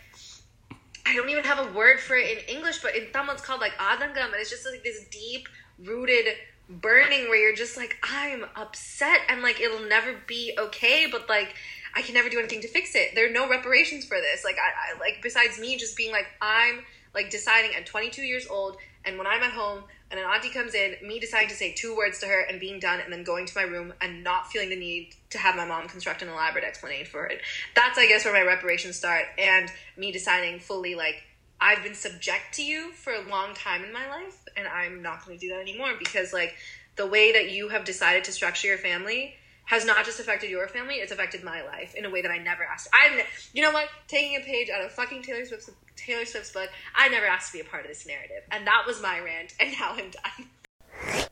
I 1.05 1.15
don't 1.15 1.29
even 1.29 1.43
have 1.43 1.59
a 1.59 1.71
word 1.71 1.99
for 1.99 2.15
it 2.15 2.37
in 2.37 2.55
English, 2.55 2.81
but 2.81 2.95
in 2.95 3.11
Tamil 3.13 3.33
it's 3.33 3.41
called 3.45 3.61
like 3.61 3.73
adangam, 3.73 4.25
and 4.25 4.35
it's 4.35 4.49
just 4.49 4.65
like 4.65 4.83
this 4.83 5.05
deep 5.09 5.47
rooted 5.83 6.25
burning 6.67 7.29
where 7.29 7.37
you're 7.37 7.55
just 7.55 7.77
like, 7.77 7.95
I'm 8.01 8.45
upset 8.55 9.19
and 9.29 9.43
like 9.43 9.61
it'll 9.61 9.87
never 9.87 10.15
be 10.25 10.57
okay, 10.57 11.05
but 11.11 11.29
like 11.29 11.53
I 11.93 12.01
can 12.01 12.15
never 12.15 12.27
do 12.27 12.39
anything 12.39 12.61
to 12.61 12.67
fix 12.67 12.95
it. 12.95 13.11
There 13.13 13.29
are 13.29 13.31
no 13.31 13.47
reparations 13.47 14.05
for 14.05 14.17
this. 14.17 14.43
Like 14.43 14.57
I, 14.57 14.95
I 14.95 14.99
like 14.99 15.19
besides 15.21 15.59
me 15.59 15.77
just 15.77 15.95
being 15.95 16.11
like 16.11 16.27
I'm 16.41 16.83
like 17.15 17.31
deciding 17.31 17.73
at 17.75 17.87
22 17.87 18.21
years 18.21 18.45
old 18.47 18.77
and 19.05 19.17
when 19.17 19.27
I'm 19.27 19.41
at 19.43 19.51
home 19.51 19.83
and 20.11 20.19
an 20.19 20.25
auntie 20.25 20.49
comes 20.49 20.73
in, 20.73 20.95
me 21.05 21.19
deciding 21.19 21.49
to 21.49 21.55
say 21.55 21.73
two 21.73 21.95
words 21.95 22.19
to 22.19 22.27
her 22.27 22.41
and 22.41 22.59
being 22.59 22.79
done, 22.79 22.99
and 22.99 23.11
then 23.11 23.23
going 23.23 23.45
to 23.45 23.53
my 23.55 23.63
room 23.63 23.93
and 24.01 24.23
not 24.23 24.51
feeling 24.51 24.69
the 24.69 24.75
need 24.75 25.15
to 25.31 25.37
have 25.37 25.55
my 25.55 25.65
mom 25.65 25.87
construct 25.87 26.21
an 26.21 26.29
elaborate 26.29 26.63
explanation 26.63 27.07
for 27.07 27.25
it. 27.25 27.41
That's, 27.75 27.97
I 27.97 28.07
guess, 28.07 28.25
where 28.25 28.33
my 28.33 28.41
reparations 28.41 28.95
start, 28.95 29.25
and 29.37 29.71
me 29.97 30.11
deciding 30.11 30.59
fully, 30.59 30.95
like, 30.95 31.23
I've 31.59 31.83
been 31.83 31.95
subject 31.95 32.53
to 32.53 32.63
you 32.63 32.91
for 32.91 33.13
a 33.13 33.27
long 33.29 33.53
time 33.55 33.83
in 33.83 33.93
my 33.93 34.07
life, 34.07 34.43
and 34.55 34.67
I'm 34.67 35.01
not 35.01 35.25
going 35.25 35.39
to 35.39 35.47
do 35.47 35.53
that 35.53 35.61
anymore 35.61 35.93
because, 35.97 36.33
like, 36.33 36.55
the 36.95 37.07
way 37.07 37.31
that 37.31 37.51
you 37.51 37.69
have 37.69 37.83
decided 37.83 38.23
to 38.25 38.31
structure 38.31 38.67
your 38.67 38.77
family 38.77 39.35
has 39.65 39.85
not 39.85 40.05
just 40.05 40.19
affected 40.19 40.49
your 40.49 40.67
family, 40.67 40.95
it's 40.95 41.11
affected 41.11 41.43
my 41.43 41.63
life 41.63 41.95
in 41.95 42.05
a 42.05 42.09
way 42.09 42.21
that 42.21 42.31
I 42.31 42.37
never 42.37 42.63
asked. 42.63 42.87
I'm, 42.93 43.19
you 43.53 43.61
know 43.61 43.71
what? 43.71 43.89
Taking 44.07 44.35
a 44.37 44.41
page 44.41 44.69
out 44.69 44.83
of 44.83 44.91
fucking 44.91 45.23
Taylor 45.23 45.45
Swift's 45.45 45.69
Taylor 45.95 46.25
Swift's 46.25 46.51
book, 46.51 46.69
I 46.95 47.07
never 47.09 47.25
asked 47.25 47.51
to 47.51 47.57
be 47.57 47.61
a 47.61 47.69
part 47.69 47.83
of 47.83 47.89
this 47.89 48.05
narrative, 48.05 48.43
and 48.51 48.67
that 48.67 48.83
was 48.85 49.01
my 49.01 49.19
rant. 49.19 49.53
And 49.59 49.71
now 49.79 49.93
I'm 49.93 50.11
done. 50.11 51.25